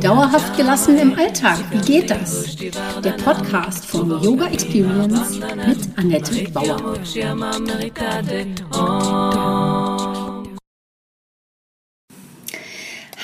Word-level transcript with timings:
Dauerhaft 0.00 0.56
gelassen 0.56 0.96
im 0.96 1.12
Alltag, 1.12 1.58
wie 1.70 1.80
geht 1.80 2.10
das? 2.10 2.56
Der 3.04 3.12
Podcast 3.22 3.84
von 3.84 4.08
Yoga 4.22 4.46
Experience 4.46 5.38
mit 5.38 5.98
Annette 5.98 6.50
Bauer. 6.52 7.04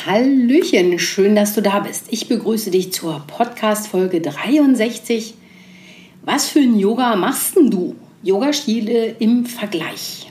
Hallöchen, 0.05 0.99
schön, 0.99 1.35
dass 1.35 1.55
du 1.55 1.63
da 1.63 1.81
bist. 1.81 2.09
Ich 2.11 2.29
begrüße 2.29 2.71
dich 2.71 2.93
zur 2.93 3.21
Podcast 3.21 3.87
Folge 3.87 4.21
63. 4.21 5.33
Was 6.27 6.51
für 6.51 6.59
ein 6.59 6.79
Yoga 6.79 7.17
machst 7.17 7.57
denn 7.57 7.71
du? 7.71 7.97
Yoga-Stile 8.23 9.17
im 9.19 9.47
Vergleich. 9.47 10.31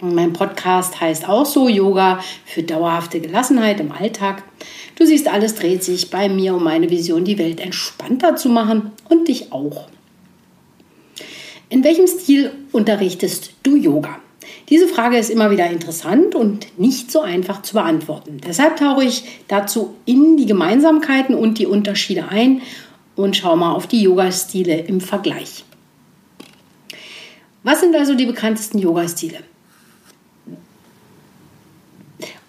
Mein 0.00 0.32
Podcast 0.32 1.00
heißt 1.00 1.28
auch 1.28 1.44
so 1.44 1.68
Yoga 1.68 2.20
für 2.46 2.62
dauerhafte 2.62 3.18
Gelassenheit 3.18 3.80
im 3.80 3.90
Alltag. 3.90 4.44
Du 4.94 5.04
siehst, 5.04 5.26
alles 5.26 5.56
dreht 5.56 5.82
sich 5.82 6.08
bei 6.08 6.28
mir 6.28 6.54
um 6.54 6.62
meine 6.62 6.88
Vision, 6.88 7.24
die 7.24 7.36
Welt 7.36 7.58
entspannter 7.58 8.36
zu 8.36 8.48
machen 8.48 8.92
und 9.08 9.26
dich 9.26 9.50
auch. 9.50 9.88
In 11.68 11.82
welchem 11.82 12.06
Stil 12.06 12.52
unterrichtest 12.70 13.54
du 13.64 13.74
Yoga? 13.74 14.20
Diese 14.68 14.86
Frage 14.86 15.18
ist 15.18 15.30
immer 15.30 15.50
wieder 15.50 15.68
interessant 15.68 16.36
und 16.36 16.78
nicht 16.78 17.10
so 17.10 17.20
einfach 17.20 17.62
zu 17.62 17.74
beantworten. 17.74 18.40
Deshalb 18.46 18.76
tauche 18.76 19.02
ich 19.02 19.24
dazu 19.48 19.96
in 20.04 20.36
die 20.36 20.46
Gemeinsamkeiten 20.46 21.34
und 21.34 21.58
die 21.58 21.66
Unterschiede 21.66 22.28
ein 22.28 22.62
und 23.16 23.36
schaue 23.36 23.56
mal 23.56 23.72
auf 23.72 23.88
die 23.88 24.02
Yoga-Stile 24.02 24.78
im 24.78 25.00
Vergleich. 25.00 25.64
Was 27.64 27.80
sind 27.80 27.96
also 27.96 28.14
die 28.14 28.26
bekanntesten 28.26 28.78
Yoga-Stile? 28.78 29.38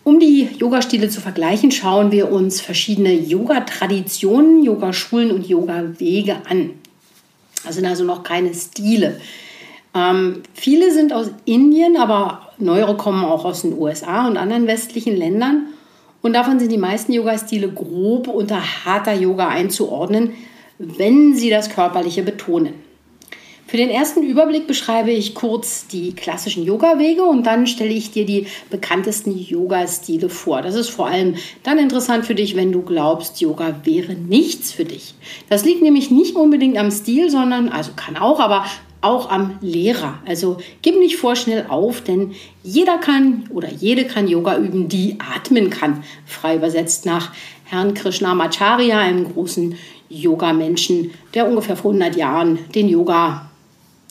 Um 0.10 0.20
die 0.20 0.50
Yoga-Stile 0.58 1.08
zu 1.10 1.22
vergleichen, 1.22 1.70
schauen 1.70 2.12
wir 2.12 2.32
uns 2.32 2.62
verschiedene 2.62 3.14
Yoga-Traditionen, 3.14 4.64
Yoga-Schulen 4.64 5.30
und 5.30 5.48
Yoga-Wege 5.48 6.38
an. 6.50 6.72
Das 7.64 7.76
sind 7.76 7.86
also 7.86 8.04
noch 8.06 8.24
keine 8.24 8.52
Stile. 8.56 9.22
Ähm, 9.94 10.42
viele 10.56 10.92
sind 10.92 11.14
aus 11.14 11.30
Indien, 11.46 11.96
aber 11.96 12.50
neuere 12.58 12.98
kommen 12.98 13.24
auch 13.24 13.46
aus 13.46 13.62
den 13.62 13.78
USA 13.78 14.28
und 14.28 14.38
anderen 14.38 14.66
westlichen 14.66 15.16
Ländern. 15.16 15.68
Und 16.24 16.34
davon 16.34 16.58
sind 16.58 16.72
die 16.72 16.80
meisten 16.80 17.14
Yoga-Stile 17.14 17.70
grob 17.70 18.28
unter 18.30 18.60
harter 18.86 19.14
Yoga 19.14 19.50
einzuordnen, 19.50 20.34
wenn 20.80 21.36
sie 21.36 21.52
das 21.52 21.70
Körperliche 21.70 22.24
betonen. 22.24 22.74
Für 23.70 23.78
den 23.78 23.92
ersten 23.92 24.23
Überblick 24.23 24.66
beschreibe 24.66 25.12
ich 25.12 25.36
kurz 25.36 25.86
die 25.86 26.14
klassischen 26.14 26.66
Yoga-Wege 26.66 27.22
und 27.22 27.45
dann 27.45 27.67
stelle 27.67 27.94
ich 27.94 28.09
dir 28.09 28.25
die 28.25 28.48
bekanntesten 28.72 29.38
Yoga-Stile 29.38 30.30
vor. 30.30 30.64
Das 30.64 30.73
ist 30.73 30.89
vor 30.89 31.06
allem 31.06 31.36
dann 31.62 31.78
interessant 31.78 32.25
für 32.25 32.34
dich, 32.34 32.56
wenn 32.56 32.72
du 32.72 32.81
glaubst, 32.81 33.42
Yoga 33.42 33.81
wäre 33.84 34.14
nichts 34.14 34.72
für 34.72 34.86
dich. 34.86 35.14
Das 35.50 35.66
liegt 35.66 35.84
nämlich 35.84 36.09
nicht 36.09 36.36
unbedingt 36.36 36.80
am 36.80 36.90
Stil, 36.90 37.30
sondern, 37.30 37.70
also 37.70 37.92
kann 37.95 38.17
auch, 38.17 38.40
aber 38.40 38.66
auch 39.02 39.30
am 39.30 39.59
Lehrer. 39.62 40.17
Also 40.25 40.58
gib 40.81 40.97
nicht 40.97 41.17
vorschnell 41.17 41.67
auf, 41.69 42.01
denn 42.01 42.31
jeder 42.63 42.97
kann 42.97 43.44
oder 43.53 43.72
jede 43.72 44.06
kann 44.06 44.28
Yoga 44.28 44.57
üben, 44.57 44.90
die 44.90 45.18
atmen 45.19 45.69
kann. 45.69 46.03
Frei 46.25 46.56
übersetzt 46.56 47.06
nach 47.06 47.34
Herrn 47.66 47.94
Krishnamacharya, 47.94 48.97
einem 48.97 49.31
großen 49.31 49.75
Yoga-Menschen, 50.09 51.12
der 51.36 51.47
ungefähr 51.47 51.75
vor 51.75 51.91
100 51.91 52.16
Jahren 52.16 52.57
den 52.74 52.90
Yoga 52.90 53.49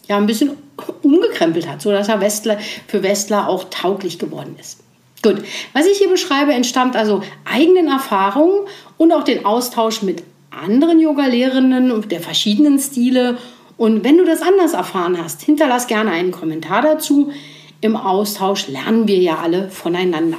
ja 0.08 0.16
ein 0.16 0.26
bisschen 0.26 0.56
umgekrempelt 1.02 1.69
hat, 1.69 1.82
sodass 1.82 2.08
er 2.08 2.20
Westler, 2.20 2.58
für 2.86 3.02
Westler 3.02 3.48
auch 3.48 3.64
tauglich 3.70 4.19
geworden 4.19 4.56
ist. 4.58 4.80
Gut, 5.22 5.42
was 5.72 5.86
ich 5.86 5.98
hier 5.98 6.08
beschreibe, 6.08 6.52
entstammt 6.52 6.96
also 6.96 7.22
eigenen 7.44 7.88
Erfahrungen 7.88 8.66
und 8.96 9.12
auch 9.12 9.24
den 9.24 9.44
Austausch 9.44 10.02
mit 10.02 10.22
anderen 10.50 11.00
Yoga-Lehrerinnen 11.00 12.08
der 12.08 12.20
verschiedenen 12.20 12.78
Stile. 12.78 13.36
Und 13.76 14.04
wenn 14.04 14.16
du 14.16 14.24
das 14.24 14.42
anders 14.42 14.74
erfahren 14.74 15.19
hast, 15.22 15.42
hinterlass 15.42 15.86
gerne 15.86 16.12
einen 16.12 16.30
Kommentar 16.30 16.82
dazu. 16.82 17.32
Im 17.80 17.96
Austausch 17.96 18.69
lernen 18.69 19.06
wir 19.06 19.19
ja 19.19 19.38
alle 19.38 19.70
voneinander. 19.70 20.38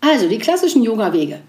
Also 0.00 0.28
die 0.28 0.38
klassischen 0.38 0.82
Yoga-Wege. 0.82 1.40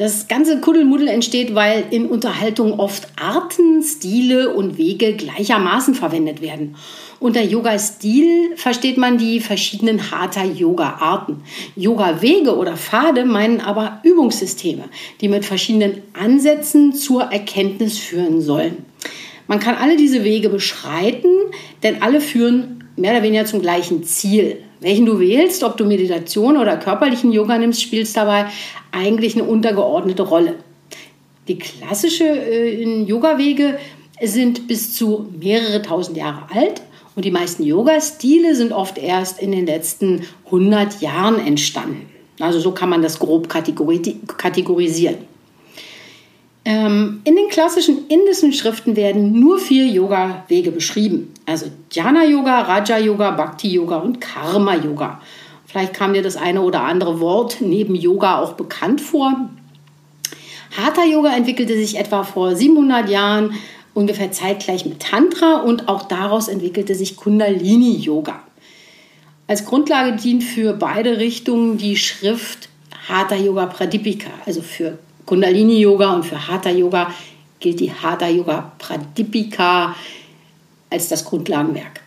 Das 0.00 0.28
ganze 0.28 0.62
Kuddelmuddel 0.62 1.08
entsteht, 1.08 1.54
weil 1.54 1.84
in 1.90 2.06
Unterhaltung 2.06 2.80
oft 2.80 3.06
Arten, 3.20 3.82
Stile 3.82 4.54
und 4.54 4.78
Wege 4.78 5.12
gleichermaßen 5.12 5.94
verwendet 5.94 6.40
werden. 6.40 6.76
Unter 7.18 7.42
Yoga-Stil 7.42 8.56
versteht 8.56 8.96
man 8.96 9.18
die 9.18 9.40
verschiedenen 9.40 10.10
harter 10.10 10.46
Yoga-Arten. 10.46 11.42
Yoga-Wege 11.76 12.56
oder 12.56 12.78
Pfade 12.78 13.26
meinen 13.26 13.60
aber 13.60 14.00
Übungssysteme, 14.02 14.84
die 15.20 15.28
mit 15.28 15.44
verschiedenen 15.44 16.00
Ansätzen 16.14 16.94
zur 16.94 17.24
Erkenntnis 17.24 17.98
führen 17.98 18.40
sollen. 18.40 18.86
Man 19.48 19.60
kann 19.60 19.74
alle 19.74 19.98
diese 19.98 20.24
Wege 20.24 20.48
beschreiten, 20.48 21.28
denn 21.82 22.00
alle 22.00 22.22
führen 22.22 22.84
mehr 22.96 23.12
oder 23.12 23.22
weniger 23.22 23.44
zum 23.44 23.60
gleichen 23.60 24.02
Ziel. 24.04 24.62
Welchen 24.80 25.06
du 25.06 25.20
wählst, 25.20 25.62
ob 25.62 25.76
du 25.76 25.84
Meditation 25.84 26.56
oder 26.56 26.76
körperlichen 26.76 27.32
Yoga 27.32 27.58
nimmst, 27.58 27.82
spielt 27.82 28.14
dabei 28.16 28.46
eigentlich 28.92 29.34
eine 29.34 29.44
untergeordnete 29.44 30.22
Rolle. 30.22 30.56
Die 31.48 31.58
klassischen 31.58 32.26
äh, 32.26 33.02
Yoga-Wege 33.02 33.78
sind 34.22 34.68
bis 34.68 34.94
zu 34.94 35.26
mehrere 35.38 35.82
tausend 35.82 36.16
Jahre 36.16 36.46
alt 36.54 36.82
und 37.14 37.24
die 37.24 37.30
meisten 37.30 37.62
Yoga-Stile 37.62 38.54
sind 38.54 38.72
oft 38.72 38.98
erst 38.98 39.40
in 39.40 39.52
den 39.52 39.66
letzten 39.66 40.22
100 40.46 41.00
Jahren 41.00 41.44
entstanden. 41.44 42.08
Also 42.38 42.58
so 42.58 42.72
kann 42.72 42.88
man 42.88 43.02
das 43.02 43.18
grob 43.18 43.48
kategorisieren. 43.48 45.29
Ähm, 46.64 47.22
in 47.24 47.36
den 47.36 47.48
klassischen 47.48 48.06
indischen 48.08 48.52
Schriften 48.52 48.94
werden 48.94 49.38
nur 49.38 49.58
vier 49.58 49.86
Yoga-Wege 49.86 50.70
beschrieben. 50.70 51.32
Also 51.46 51.66
Jnana-Yoga, 51.90 52.62
Raja-Yoga, 52.62 53.30
Bhakti-Yoga 53.30 53.96
und 53.96 54.20
Karma-Yoga. 54.20 55.20
Vielleicht 55.66 55.94
kam 55.94 56.12
dir 56.12 56.22
das 56.22 56.36
eine 56.36 56.62
oder 56.62 56.82
andere 56.82 57.20
Wort 57.20 57.58
neben 57.60 57.94
Yoga 57.94 58.40
auch 58.40 58.54
bekannt 58.54 59.00
vor. 59.00 59.48
Hatha 60.76 61.04
Yoga 61.04 61.34
entwickelte 61.34 61.76
sich 61.76 61.98
etwa 61.98 62.24
vor 62.24 62.54
700 62.54 63.08
Jahren 63.08 63.54
ungefähr 63.94 64.30
zeitgleich 64.32 64.84
mit 64.84 65.00
Tantra 65.00 65.60
und 65.60 65.88
auch 65.88 66.02
daraus 66.02 66.48
entwickelte 66.48 66.94
sich 66.94 67.16
Kundalini 67.16 67.96
Yoga. 67.96 68.40
Als 69.46 69.64
Grundlage 69.64 70.16
dient 70.16 70.44
für 70.44 70.74
beide 70.74 71.18
Richtungen 71.18 71.76
die 71.76 71.96
Schrift 71.96 72.68
Hatha 73.08 73.34
Yoga 73.34 73.66
Pradipika, 73.66 74.30
also 74.46 74.62
für 74.62 74.98
Kundalini 75.30 75.78
Yoga 75.78 76.12
und 76.12 76.24
für 76.24 76.48
Hatha 76.48 76.70
Yoga 76.70 77.14
gilt 77.60 77.78
die 77.78 77.92
Hatha 77.92 78.26
Yoga 78.26 78.72
Pradipika 78.78 79.94
als 80.90 81.06
das 81.06 81.24
Grundlagenwerk. 81.24 82.00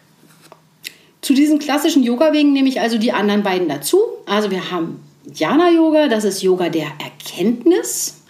Zu 1.21 1.33
diesen 1.33 1.57
klassischen 1.57 2.03
Yoga-Wegen 2.03 2.51
nehme 2.51 2.67
ich 2.67 2.81
also 2.81 2.97
die 2.97 3.13
anderen 3.13 3.41
beiden 3.41 3.69
dazu. 3.69 3.97
Also 4.25 4.51
wir 4.51 4.71
haben 4.71 4.99
Jnana 5.33 5.69
Yoga, 5.69 6.09
das 6.09 6.25
ist 6.25 6.41
Yoga 6.41 6.67
der 6.67 6.87
Erkenntnis, 7.01 8.23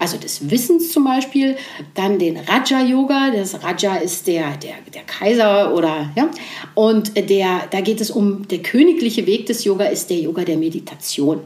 also 0.00 0.16
des 0.16 0.50
Wissens 0.50 0.90
zum 0.90 1.04
Beispiel. 1.04 1.56
Dann 1.94 2.18
den 2.18 2.36
Raja 2.36 2.82
Yoga, 2.82 3.30
das 3.30 3.62
Raja 3.62 3.94
ist 3.94 4.26
der, 4.26 4.56
der, 4.56 4.74
der 4.92 5.02
Kaiser 5.02 5.72
oder 5.72 6.10
ja. 6.16 6.28
Und 6.74 7.16
der, 7.16 7.68
da 7.70 7.80
geht 7.80 8.00
es 8.00 8.10
um 8.10 8.48
der 8.48 8.58
königliche 8.58 9.24
Weg 9.24 9.46
des 9.46 9.62
Yoga 9.62 9.84
ist 9.84 10.10
der 10.10 10.18
Yoga 10.18 10.42
der 10.42 10.56
Meditation. 10.56 11.42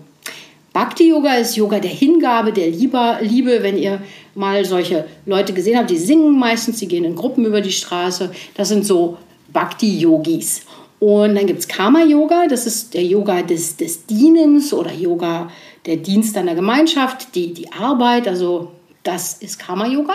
Bhakti 0.73 1.09
Yoga 1.09 1.35
ist 1.35 1.57
Yoga 1.57 1.81
der 1.81 1.91
Hingabe, 1.91 2.53
der 2.53 2.69
Liebe. 2.69 3.59
Wenn 3.61 3.77
ihr 3.77 4.01
mal 4.35 4.65
solche 4.65 5.05
Leute 5.27 5.53
gesehen 5.53 5.77
habt, 5.77 5.91
die 5.91 5.97
singen 5.97 6.39
meistens, 6.39 6.79
die 6.79 6.89
gehen 6.89 7.05
in 7.05 7.17
Gruppen 7.17 7.45
über 7.45 7.61
die 7.61 7.73
Straße. 7.73 8.31
Das 8.55 8.69
sind 8.69 8.87
so 8.87 9.19
Bhakti-Yogis. 9.53 10.63
Und 11.01 11.35
dann 11.35 11.47
gibt 11.47 11.61
es 11.61 11.69
Karma-Yoga, 11.69 12.47
das 12.47 12.67
ist 12.67 12.93
der 12.93 13.05
Yoga 13.05 13.43
des, 13.43 13.77
des 13.77 14.05
Dienens 14.05 14.75
oder 14.75 14.93
Yoga 14.93 15.51
der 15.87 15.97
Dienst 15.97 16.37
an 16.37 16.45
der 16.45 16.55
Gemeinschaft, 16.55 17.35
die, 17.35 17.55
die 17.55 17.73
Arbeit, 17.73 18.29
also 18.29 18.73
das 19.03 19.35
ist 19.39 19.59
Karma-Yoga. 19.59 20.15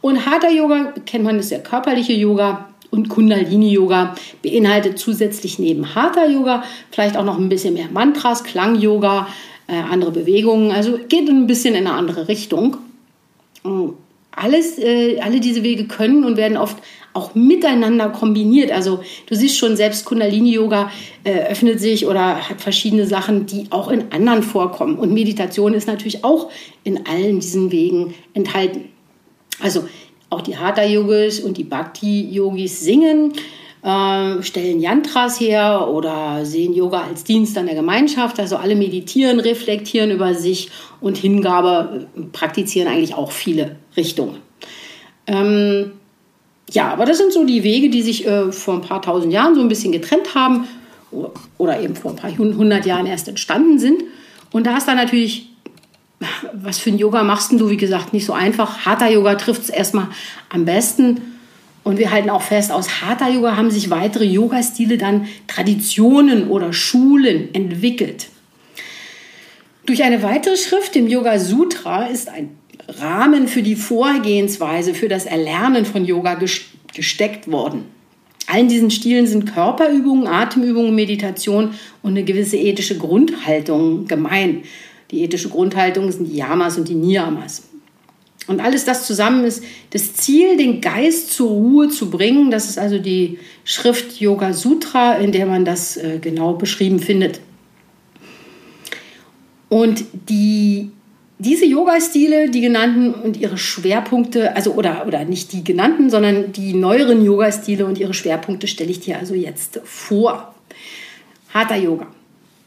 Und 0.00 0.26
Hatha-Yoga 0.26 0.92
kennt 1.06 1.24
man, 1.24 1.38
ist 1.38 1.52
der 1.52 1.62
körperliche 1.62 2.12
Yoga. 2.12 2.68
Und 2.90 3.08
Kundalini-Yoga 3.08 4.14
beinhaltet 4.42 4.98
zusätzlich 4.98 5.58
neben 5.58 5.94
Hatha-Yoga 5.94 6.62
vielleicht 6.90 7.16
auch 7.16 7.24
noch 7.24 7.38
ein 7.38 7.48
bisschen 7.48 7.74
mehr 7.74 7.88
Mantras, 7.92 8.44
Klang-Yoga, 8.44 9.28
äh, 9.66 9.74
andere 9.74 10.10
Bewegungen. 10.10 10.70
Also 10.70 10.98
geht 11.08 11.28
ein 11.28 11.46
bisschen 11.46 11.74
in 11.74 11.86
eine 11.86 11.96
andere 11.96 12.28
Richtung. 12.28 12.76
Alles, 14.30 14.78
äh, 14.78 15.20
alle 15.20 15.40
diese 15.40 15.62
Wege 15.62 15.86
können 15.86 16.24
und 16.24 16.36
werden 16.36 16.56
oft 16.56 16.76
auch 17.14 17.34
miteinander 17.34 18.08
kombiniert. 18.10 18.72
Also 18.72 19.00
du 19.26 19.36
siehst 19.36 19.56
schon, 19.56 19.76
selbst 19.76 20.04
Kundalini-Yoga 20.04 20.90
äh, 21.22 21.50
öffnet 21.50 21.80
sich 21.80 22.06
oder 22.06 22.48
hat 22.48 22.60
verschiedene 22.60 23.06
Sachen, 23.06 23.46
die 23.46 23.66
auch 23.70 23.88
in 23.88 24.12
anderen 24.12 24.42
vorkommen. 24.42 24.98
Und 24.98 25.14
Meditation 25.14 25.74
ist 25.74 25.86
natürlich 25.86 26.24
auch 26.24 26.50
in 26.82 27.06
allen 27.06 27.38
diesen 27.38 27.70
Wegen 27.70 28.14
enthalten. 28.34 28.88
Also 29.60 29.84
auch 30.28 30.40
die 30.40 30.56
Hatha-Yogis 30.56 31.38
und 31.40 31.56
die 31.56 31.64
Bhakti-Yogis 31.64 32.80
singen, 32.80 33.32
äh, 33.84 34.42
stellen 34.42 34.80
Yantras 34.80 35.38
her 35.38 35.88
oder 35.90 36.46
sehen 36.46 36.72
Yoga 36.72 37.02
als 37.02 37.22
Dienst 37.22 37.58
an 37.58 37.66
der 37.66 37.74
Gemeinschaft. 37.74 38.40
Also 38.40 38.56
alle 38.56 38.76
meditieren, 38.76 39.40
reflektieren 39.40 40.10
über 40.10 40.34
sich 40.34 40.70
und 41.02 41.18
Hingabe 41.18 42.06
äh, 42.16 42.22
praktizieren 42.32 42.88
eigentlich 42.88 43.14
auch 43.14 43.30
viele 43.30 43.76
Richtungen. 43.94 44.38
Ähm, 45.26 45.92
ja, 46.70 46.90
aber 46.90 47.04
das 47.04 47.18
sind 47.18 47.32
so 47.32 47.44
die 47.44 47.62
Wege, 47.62 47.90
die 47.90 48.00
sich 48.00 48.26
äh, 48.26 48.50
vor 48.52 48.74
ein 48.74 48.80
paar 48.80 49.02
tausend 49.02 49.32
Jahren 49.32 49.54
so 49.54 49.60
ein 49.60 49.68
bisschen 49.68 49.92
getrennt 49.92 50.34
haben 50.34 50.66
oder 51.58 51.78
eben 51.80 51.94
vor 51.94 52.12
ein 52.12 52.16
paar 52.16 52.36
hundert 52.36 52.86
Jahren 52.86 53.06
erst 53.06 53.28
entstanden 53.28 53.78
sind. 53.78 54.02
Und 54.50 54.66
da 54.66 54.78
ist 54.78 54.88
dann 54.88 54.96
natürlich, 54.96 55.50
was 56.54 56.78
für 56.78 56.90
ein 56.90 56.98
Yoga 56.98 57.22
machst 57.22 57.52
du, 57.52 57.68
wie 57.68 57.76
gesagt, 57.76 58.14
nicht 58.14 58.24
so 58.24 58.32
einfach. 58.32 58.86
Hatha 58.86 59.08
Yoga 59.08 59.34
trifft 59.34 59.62
es 59.62 59.68
erstmal 59.68 60.08
am 60.48 60.64
besten. 60.64 61.33
Und 61.84 61.98
wir 61.98 62.10
halten 62.10 62.30
auch 62.30 62.42
fest, 62.42 62.72
aus 62.72 63.02
Hatha 63.02 63.28
Yoga 63.28 63.56
haben 63.56 63.70
sich 63.70 63.90
weitere 63.90 64.24
Yoga-Stile 64.24 64.96
dann 64.96 65.28
Traditionen 65.46 66.48
oder 66.48 66.72
Schulen 66.72 67.54
entwickelt. 67.54 68.28
Durch 69.84 70.02
eine 70.02 70.22
weitere 70.22 70.56
Schrift, 70.56 70.94
dem 70.94 71.08
Yoga 71.08 71.38
Sutra, 71.38 72.06
ist 72.06 72.30
ein 72.30 72.56
Rahmen 72.88 73.48
für 73.48 73.62
die 73.62 73.76
Vorgehensweise, 73.76 74.94
für 74.94 75.08
das 75.08 75.26
Erlernen 75.26 75.84
von 75.84 76.06
Yoga 76.06 76.38
gesteckt 76.94 77.50
worden. 77.50 77.84
Allen 78.46 78.68
diesen 78.68 78.90
Stilen 78.90 79.26
sind 79.26 79.52
Körperübungen, 79.52 80.26
Atemübungen, 80.26 80.94
Meditation 80.94 81.74
und 82.02 82.12
eine 82.12 82.24
gewisse 82.24 82.56
ethische 82.56 82.96
Grundhaltung 82.96 84.06
gemein. 84.06 84.62
Die 85.10 85.22
ethische 85.22 85.50
Grundhaltung 85.50 86.10
sind 86.10 86.26
die 86.26 86.36
Yamas 86.36 86.78
und 86.78 86.88
die 86.88 86.94
Niyamas. 86.94 87.62
Und 88.46 88.60
alles 88.60 88.84
das 88.84 89.06
zusammen 89.06 89.44
ist 89.44 89.64
das 89.90 90.14
Ziel, 90.14 90.56
den 90.56 90.80
Geist 90.80 91.32
zur 91.32 91.48
Ruhe 91.48 91.88
zu 91.88 92.10
bringen. 92.10 92.50
Das 92.50 92.68
ist 92.68 92.78
also 92.78 92.98
die 92.98 93.38
Schrift 93.64 94.20
Yoga 94.20 94.52
Sutra, 94.52 95.16
in 95.16 95.32
der 95.32 95.46
man 95.46 95.64
das 95.64 95.96
äh, 95.96 96.18
genau 96.20 96.54
beschrieben 96.54 96.98
findet. 96.98 97.40
Und 99.68 100.04
die 100.28 100.90
diese 101.38 101.66
Yoga-Stile, 101.66 102.48
die 102.48 102.60
genannten 102.60 103.12
und 103.12 103.36
ihre 103.36 103.58
Schwerpunkte, 103.58 104.54
also 104.54 104.74
oder, 104.74 105.04
oder 105.06 105.24
nicht 105.24 105.52
die 105.52 105.64
genannten, 105.64 106.08
sondern 106.08 106.52
die 106.52 106.74
neueren 106.74 107.24
Yoga-Stile 107.24 107.84
und 107.84 107.98
ihre 107.98 108.14
Schwerpunkte 108.14 108.68
stelle 108.68 108.90
ich 108.90 109.00
dir 109.00 109.18
also 109.18 109.34
jetzt 109.34 109.80
vor. 109.84 110.54
Hatha 111.52 111.76
Yoga 111.76 112.06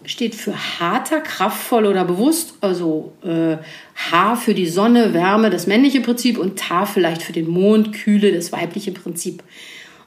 steht 0.05 0.35
für 0.35 0.53
harter, 0.79 1.19
kraftvoll 1.19 1.85
oder 1.85 2.05
bewusst, 2.05 2.53
also 2.61 3.13
äh, 3.23 3.57
H 4.11 4.35
für 4.35 4.53
die 4.53 4.67
Sonne, 4.67 5.13
Wärme, 5.13 5.49
das 5.49 5.67
männliche 5.67 6.01
Prinzip 6.01 6.37
und 6.37 6.57
Ta 6.57 6.85
vielleicht 6.85 7.21
für 7.21 7.33
den 7.33 7.49
Mond, 7.49 7.93
Kühle, 7.93 8.31
das 8.31 8.51
weibliche 8.51 8.91
Prinzip. 8.91 9.43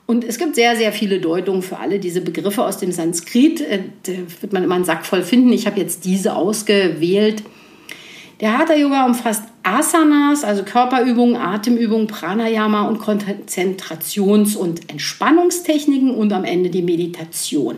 Und 0.07 0.25
es 0.25 0.39
gibt 0.39 0.57
sehr, 0.57 0.75
sehr 0.75 0.93
viele 0.93 1.21
Deutungen 1.21 1.63
für 1.63 1.79
alle 1.79 2.01
diese 2.01 2.21
Begriffe 2.21 2.65
aus 2.65 2.79
dem 2.79 2.93
Sanskrit. 2.93 3.61
Äh, 3.61 3.81
da 4.05 4.13
wird 4.41 4.53
man 4.53 4.65
immer 4.65 4.75
einen 4.75 4.85
Sack 4.85 5.07
voll 5.07 5.23
finden. 5.23 5.53
Ich 5.53 5.67
habe 5.67 5.79
jetzt 5.79 6.05
diese 6.05 6.35
ausgewählt. 6.35 7.43
Der 8.41 8.57
Hatha 8.57 8.75
Yoga 8.75 9.05
umfasst 9.05 9.45
Asanas, 9.63 10.45
also 10.45 10.63
Körperübungen, 10.63 11.37
Atemübungen, 11.37 12.07
Pranayama 12.07 12.89
und 12.89 12.99
Konzentrations- 12.99 14.57
und 14.57 14.91
Entspannungstechniken 14.91 16.15
und 16.15 16.33
am 16.33 16.45
Ende 16.45 16.71
die 16.71 16.83
Meditation. 16.83 17.77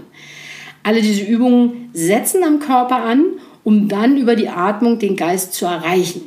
Alle 0.82 1.02
diese 1.02 1.24
Übungen 1.24 1.90
setzen 1.92 2.42
am 2.44 2.58
Körper 2.58 3.02
an, 3.02 3.24
um 3.64 3.88
dann 3.88 4.16
über 4.16 4.34
die 4.34 4.48
Atmung 4.48 4.98
den 4.98 5.16
Geist 5.16 5.54
zu 5.54 5.66
erreichen. 5.66 6.22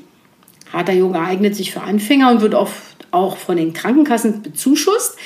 Hatha 0.71 0.93
Yoga 0.93 1.25
eignet 1.25 1.55
sich 1.55 1.71
für 1.71 1.81
Anfänger 1.81 2.31
und 2.31 2.41
wird 2.41 2.55
oft 2.55 3.07
auch 3.11 3.37
von 3.37 3.57
den 3.57 3.73
Krankenkassen 3.73 4.41
bezuschusst, 4.41 5.17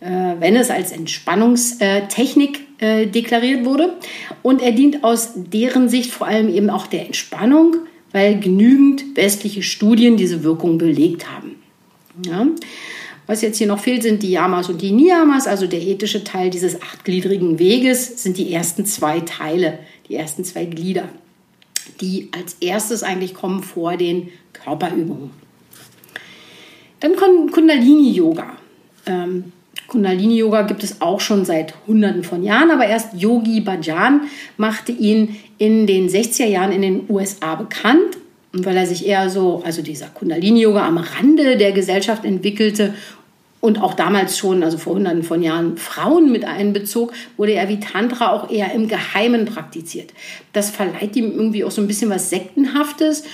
äh, 0.00 0.34
wenn 0.38 0.56
es 0.56 0.70
als 0.70 0.92
Entspannungstechnik 0.92 2.60
äh, 2.78 3.06
deklariert 3.06 3.64
wurde. 3.64 3.94
Und 4.42 4.62
er 4.62 4.72
dient 4.72 5.04
aus 5.04 5.32
deren 5.34 5.88
Sicht 5.88 6.10
vor 6.12 6.26
allem 6.26 6.48
eben 6.48 6.70
auch 6.70 6.86
der 6.86 7.06
Entspannung, 7.06 7.76
weil 8.12 8.40
genügend 8.40 9.16
westliche 9.16 9.62
Studien 9.62 10.16
diese 10.16 10.42
Wirkung 10.42 10.78
belegt 10.78 11.30
haben. 11.30 11.56
Ja. 12.26 12.46
Was 13.28 13.42
jetzt 13.42 13.58
hier 13.58 13.66
noch 13.66 13.78
fehlt, 13.78 14.02
sind 14.02 14.22
die 14.22 14.30
Yamas 14.30 14.70
und 14.70 14.80
die 14.80 14.90
Niyamas, 14.90 15.46
also 15.46 15.66
der 15.66 15.82
ethische 15.82 16.24
Teil 16.24 16.48
dieses 16.48 16.80
achtgliedrigen 16.80 17.58
Weges, 17.58 18.22
sind 18.22 18.38
die 18.38 18.54
ersten 18.54 18.86
zwei 18.86 19.20
Teile, 19.20 19.80
die 20.08 20.14
ersten 20.14 20.44
zwei 20.44 20.64
Glieder, 20.64 21.10
die 22.00 22.30
als 22.32 22.56
erstes 22.60 23.02
eigentlich 23.02 23.34
kommen 23.34 23.62
vor 23.62 23.98
den 23.98 24.30
Körperübungen. 24.54 25.28
Dann 27.00 27.16
kommt 27.16 27.52
Kundalini-Yoga. 27.52 28.56
Ähm, 29.04 29.52
Kundalini-Yoga 29.88 30.62
gibt 30.62 30.82
es 30.82 31.02
auch 31.02 31.20
schon 31.20 31.44
seit 31.44 31.74
Hunderten 31.86 32.24
von 32.24 32.42
Jahren, 32.42 32.70
aber 32.70 32.86
erst 32.86 33.12
Yogi 33.12 33.60
Bhajan 33.60 34.22
machte 34.56 34.90
ihn 34.90 35.36
in 35.58 35.86
den 35.86 36.08
60er 36.08 36.46
Jahren 36.46 36.72
in 36.72 36.80
den 36.80 37.04
USA 37.10 37.56
bekannt. 37.56 38.16
Und 38.54 38.64
weil 38.64 38.78
er 38.78 38.86
sich 38.86 39.06
eher 39.06 39.28
so, 39.28 39.62
also 39.66 39.82
dieser 39.82 40.06
Kundalini-Yoga 40.06 40.86
am 40.86 40.96
Rande 40.96 41.58
der 41.58 41.72
Gesellschaft 41.72 42.24
entwickelte 42.24 42.94
und 43.60 43.82
auch 43.82 43.94
damals 43.94 44.38
schon, 44.38 44.62
also 44.62 44.78
vor 44.78 44.94
Hunderten 44.94 45.22
von 45.22 45.42
Jahren, 45.42 45.76
Frauen 45.76 46.30
mit 46.30 46.44
einbezog, 46.44 47.12
wurde 47.36 47.52
er 47.52 47.68
wie 47.68 47.80
Tantra 47.80 48.32
auch 48.32 48.50
eher 48.50 48.72
im 48.72 48.88
Geheimen 48.88 49.46
praktiziert. 49.46 50.12
Das 50.52 50.70
verleiht 50.70 51.16
ihm 51.16 51.32
irgendwie 51.32 51.64
auch 51.64 51.70
so 51.70 51.80
ein 51.80 51.88
bisschen 51.88 52.10
was 52.10 52.30
Sektenhaftes. 52.30 53.24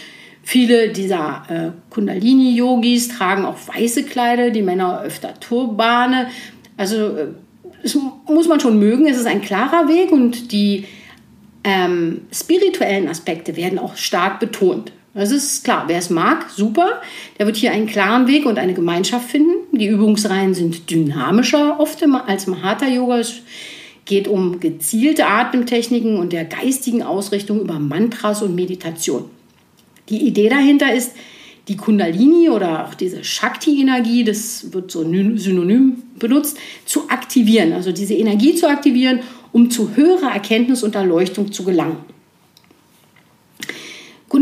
Viele 0.43 0.91
dieser 0.91 1.43
äh, 1.49 1.71
Kundalini-Yogis 1.91 3.09
tragen 3.09 3.45
auch 3.45 3.57
weiße 3.67 4.05
Kleider, 4.05 4.51
die 4.51 4.63
Männer 4.63 5.03
öfter 5.03 5.35
Turbane. 5.41 6.29
Also 6.77 7.17
äh, 7.17 7.27
das 7.83 7.97
muss 8.27 8.49
man 8.49 8.61
schon 8.61 8.79
mögen. 8.79 9.07
Es 9.07 9.19
ist 9.19 9.27
ein 9.27 9.43
klarer 9.43 9.89
Weg 9.89 10.11
und 10.11 10.53
die 10.53 10.87
ähm, 11.65 12.23
spirituellen 12.33 13.09
Aspekte 13.09 13.57
werden 13.57 13.79
auch 13.79 13.97
stark 13.97 14.41
betont. 14.41 14.93
Das 15.15 15.31
ist 15.31 15.63
klar, 15.63 15.85
wer 15.87 15.99
es 15.99 16.11
mag, 16.11 16.51
super. 16.51 17.01
Der 17.39 17.47
wird 17.47 17.57
hier 17.57 17.71
einen 17.71 17.87
klaren 17.87 18.27
Weg 18.27 18.47
und 18.47 18.59
eine 18.59 18.75
Gemeinschaft 18.75 19.31
finden. 19.31 19.79
Die 19.79 19.87
Übungsreihen 19.87 20.55
sind 20.55 20.91
dynamischer 20.91 21.79
oft 21.79 22.03
als 22.27 22.49
im 22.49 22.63
Hatha-Yoga. 22.63 23.19
Es 23.21 23.35
geht 24.07 24.27
um 24.27 24.59
gezielte 24.59 25.27
Atemtechniken 25.27 26.17
und 26.17 26.33
der 26.33 26.45
geistigen 26.45 27.03
Ausrichtung 27.03 27.61
über 27.61 27.79
Mantras 27.79 28.43
und 28.43 28.57
Meditation. 28.57 29.27
Die 30.09 30.27
Idee 30.27 30.49
dahinter 30.49 30.93
ist, 30.93 31.13
die 31.69 31.77
Kundalini 31.77 32.51
oder 32.51 32.87
auch 32.87 32.95
diese 32.95 33.25
Shakti-Energie, 33.25 34.25
das 34.25 34.73
wird 34.73 34.91
so 34.91 35.03
synonym 35.03 36.03
benutzt, 36.19 36.59
zu 36.85 37.09
aktivieren. 37.09 37.73
Also 37.73 37.93
diese 37.93 38.15
Energie 38.15 38.55
zu 38.55 38.69
aktivieren, 38.69 39.21
um 39.53 39.71
zu 39.71 39.95
höherer 39.97 40.33
Erkenntnis 40.33 40.83
und 40.83 40.95
Erleuchtung 40.95 41.53
zu 41.53 41.65
gelangen. 41.65 42.14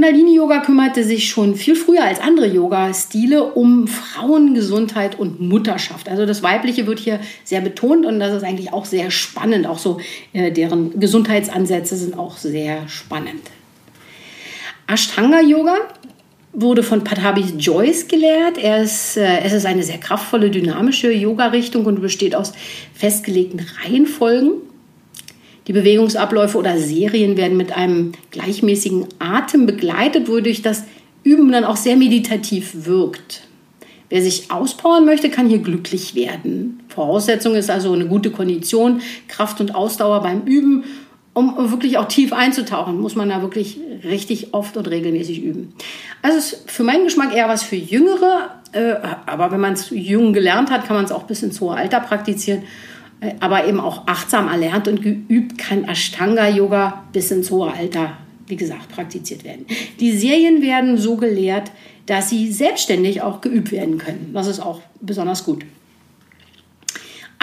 Kundalini-Yoga 0.03 0.63
kümmerte 0.63 1.05
sich 1.05 1.29
schon 1.29 1.55
viel 1.55 1.77
früher 1.77 2.03
als 2.03 2.19
andere 2.19 2.49
Yoga-Stile 2.49 3.45
um 3.53 3.87
Frauengesundheit 3.87 5.17
und 5.17 5.41
Mutterschaft. 5.41 6.09
Also 6.09 6.27
das 6.27 6.43
Weibliche 6.43 6.89
wird 6.89 6.99
hier 6.99 7.21
sehr 7.45 7.61
betont 7.61 8.05
und 8.05 8.19
das 8.19 8.35
ist 8.35 8.43
eigentlich 8.43 8.73
auch 8.73 8.85
sehr 8.85 9.13
spannend. 9.13 9.65
Auch 9.65 9.79
so 9.79 10.01
äh, 10.33 10.51
deren 10.51 10.99
Gesundheitsansätze 10.99 11.97
sind 11.97 12.19
auch 12.19 12.37
sehr 12.37 12.89
spannend. 12.89 13.43
Ashtanga-Yoga 14.89 15.77
wurde 16.53 16.83
von 16.83 17.05
Patabi 17.05 17.43
Joyce 17.57 18.09
gelehrt. 18.09 18.59
Ist, 18.59 19.17
äh, 19.17 19.39
es 19.45 19.53
ist 19.53 19.67
eine 19.67 19.85
sehr 19.85 19.99
kraftvolle, 19.99 20.51
dynamische 20.51 21.13
Yoga-Richtung 21.13 21.87
und 21.87 22.01
besteht 22.01 22.35
aus 22.35 22.55
festgelegten 22.93 23.65
Reihenfolgen. 23.85 24.55
Die 25.67 25.73
Bewegungsabläufe 25.73 26.59
oder 26.59 26.79
Serien 26.79 27.37
werden 27.37 27.57
mit 27.57 27.77
einem 27.77 28.13
gleichmäßigen 28.31 29.07
Atem 29.19 29.67
begleitet, 29.67 30.29
wodurch 30.29 30.63
das 30.63 30.85
Üben 31.23 31.53
dann 31.53 31.65
auch 31.65 31.77
sehr 31.77 31.97
meditativ 31.97 32.87
wirkt. 32.87 33.43
Wer 34.09 34.23
sich 34.23 34.51
auspowern 34.51 35.07
möchte, 35.07 35.31
kann 35.31 35.49
hier 35.49 35.61
glücklich 35.61 36.15
werden. 36.15 36.81
Voraussetzung 36.89 37.55
ist 37.55 37.71
also 37.71 37.93
eine 37.93 38.07
gute 38.07 38.31
Kondition, 38.31 39.01
Kraft 39.29 39.61
und 39.61 39.75
Ausdauer 39.75 40.23
beim 40.23 40.43
Üben 40.43 40.85
um 41.35 41.71
wirklich 41.71 41.97
auch 41.97 42.09
tief 42.09 42.33
einzutauchen, 42.33 43.01
muss 43.01 43.15
man 43.15 43.31
da 43.31 43.41
wirklich 43.41 43.79
richtig 44.05 44.53
oft 44.53 44.77
und 44.77 44.89
regelmäßig 44.89 45.43
üben. 45.43 45.73
Also 46.21 46.39
ist 46.39 46.71
für 46.71 46.83
meinen 46.83 47.05
Geschmack 47.05 47.35
eher 47.35 47.49
was 47.49 47.63
für 47.63 47.77
Jüngere, 47.77 48.51
äh, 48.73 48.95
aber 49.27 49.51
wenn 49.51 49.61
man 49.61 49.73
es 49.73 49.89
jung 49.91 50.33
gelernt 50.33 50.71
hat, 50.71 50.87
kann 50.87 50.97
man 50.97 51.05
es 51.05 51.13
auch 51.13 51.23
bis 51.23 51.43
ins 51.43 51.61
hohe 51.61 51.75
Alter 51.75 52.01
praktizieren. 52.01 52.65
Aber 53.41 53.67
eben 53.67 53.81
auch 53.81 54.07
achtsam 54.07 54.49
erlernt 54.49 54.89
und 54.89 55.03
geübt 55.03 55.59
kann 55.59 55.85
Ashtanga-Yoga 55.85 57.05
bis 57.13 57.31
ins 57.31 57.51
hohe 57.51 57.73
Alter 57.73 58.17
wie 58.47 58.57
gesagt, 58.57 58.91
praktiziert 58.91 59.45
werden. 59.45 59.67
Die 59.99 60.13
Serien 60.13 60.61
werden 60.61 60.99
so 60.99 61.17
gelehrt, 61.17 61.71
dass 62.05 62.29
sie 62.29 62.53
selbstständig 62.53 63.23
auch 63.23 63.41
geübt 63.41 63.73
werden 63.73 63.97
können. 63.97 64.33
Das 64.35 64.47
ist 64.47 64.61
auch 64.61 64.83
besonders 65.01 65.45
gut. 65.45 65.65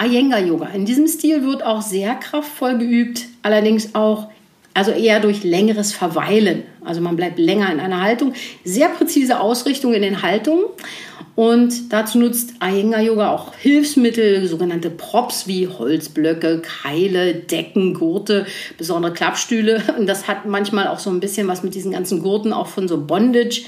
Iyengar 0.00 0.40
Yoga. 0.40 0.66
In 0.66 0.86
diesem 0.86 1.08
Stil 1.08 1.42
wird 1.44 1.62
auch 1.62 1.82
sehr 1.82 2.14
kraftvoll 2.14 2.78
geübt, 2.78 3.26
allerdings 3.42 3.94
auch 3.94 4.28
also 4.72 4.92
eher 4.92 5.18
durch 5.18 5.42
längeres 5.42 5.92
Verweilen. 5.92 6.62
Also 6.84 7.00
man 7.00 7.16
bleibt 7.16 7.38
länger 7.38 7.72
in 7.72 7.80
einer 7.80 8.00
Haltung. 8.00 8.32
Sehr 8.64 8.88
präzise 8.88 9.40
Ausrichtung 9.40 9.92
in 9.92 10.02
den 10.02 10.22
Haltungen. 10.22 10.64
Und 11.36 11.92
dazu 11.92 12.18
nutzt 12.18 12.54
Iyengar 12.62 13.00
Yoga 13.00 13.30
auch 13.30 13.54
Hilfsmittel, 13.54 14.46
sogenannte 14.46 14.90
Props 14.90 15.46
wie 15.46 15.68
Holzblöcke, 15.68 16.60
Keile, 16.60 17.34
Decken, 17.34 17.94
Gurte, 17.94 18.46
besondere 18.76 19.12
Klappstühle. 19.12 19.82
Und 19.98 20.06
das 20.06 20.28
hat 20.28 20.46
manchmal 20.46 20.88
auch 20.88 20.98
so 20.98 21.10
ein 21.10 21.20
bisschen 21.20 21.48
was 21.48 21.62
mit 21.62 21.74
diesen 21.74 21.92
ganzen 21.92 22.22
Gurten 22.22 22.52
auch 22.52 22.66
von 22.66 22.88
so 22.88 23.00
Bondage. 23.00 23.62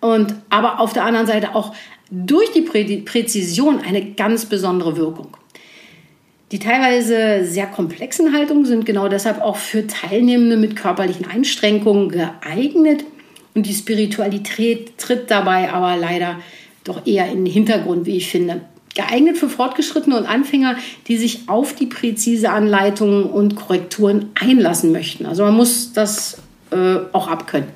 Und 0.00 0.34
aber 0.50 0.80
auf 0.80 0.92
der 0.92 1.04
anderen 1.04 1.26
Seite 1.26 1.54
auch 1.54 1.74
durch 2.10 2.50
die 2.52 2.62
Präzision 2.62 3.80
eine 3.80 4.12
ganz 4.12 4.46
besondere 4.46 4.96
Wirkung. 4.96 5.36
Die 6.50 6.58
teilweise 6.58 7.46
sehr 7.46 7.66
komplexen 7.66 8.34
Haltungen 8.34 8.66
sind 8.66 8.84
genau 8.84 9.08
deshalb 9.08 9.40
auch 9.40 9.56
für 9.56 9.86
Teilnehmende 9.86 10.58
mit 10.58 10.76
körperlichen 10.76 11.26
Einschränkungen 11.26 12.10
geeignet. 12.10 13.04
Und 13.54 13.66
die 13.66 13.74
Spiritualität 13.74 14.98
tritt 14.98 15.30
dabei 15.30 15.72
aber 15.72 15.96
leider 15.96 16.38
doch 16.84 17.06
eher 17.06 17.30
in 17.30 17.44
den 17.44 17.52
Hintergrund, 17.52 18.06
wie 18.06 18.16
ich 18.16 18.28
finde. 18.28 18.62
Geeignet 18.94 19.38
für 19.38 19.48
Fortgeschrittene 19.48 20.16
und 20.18 20.26
Anfänger, 20.26 20.76
die 21.08 21.16
sich 21.16 21.48
auf 21.48 21.74
die 21.74 21.86
präzise 21.86 22.50
Anleitungen 22.50 23.24
und 23.24 23.56
Korrekturen 23.56 24.30
einlassen 24.34 24.92
möchten. 24.92 25.24
Also 25.24 25.44
man 25.44 25.54
muss 25.54 25.92
das 25.92 26.42
äh, 26.70 26.98
auch 27.12 27.28
abkönnen. 27.28 27.68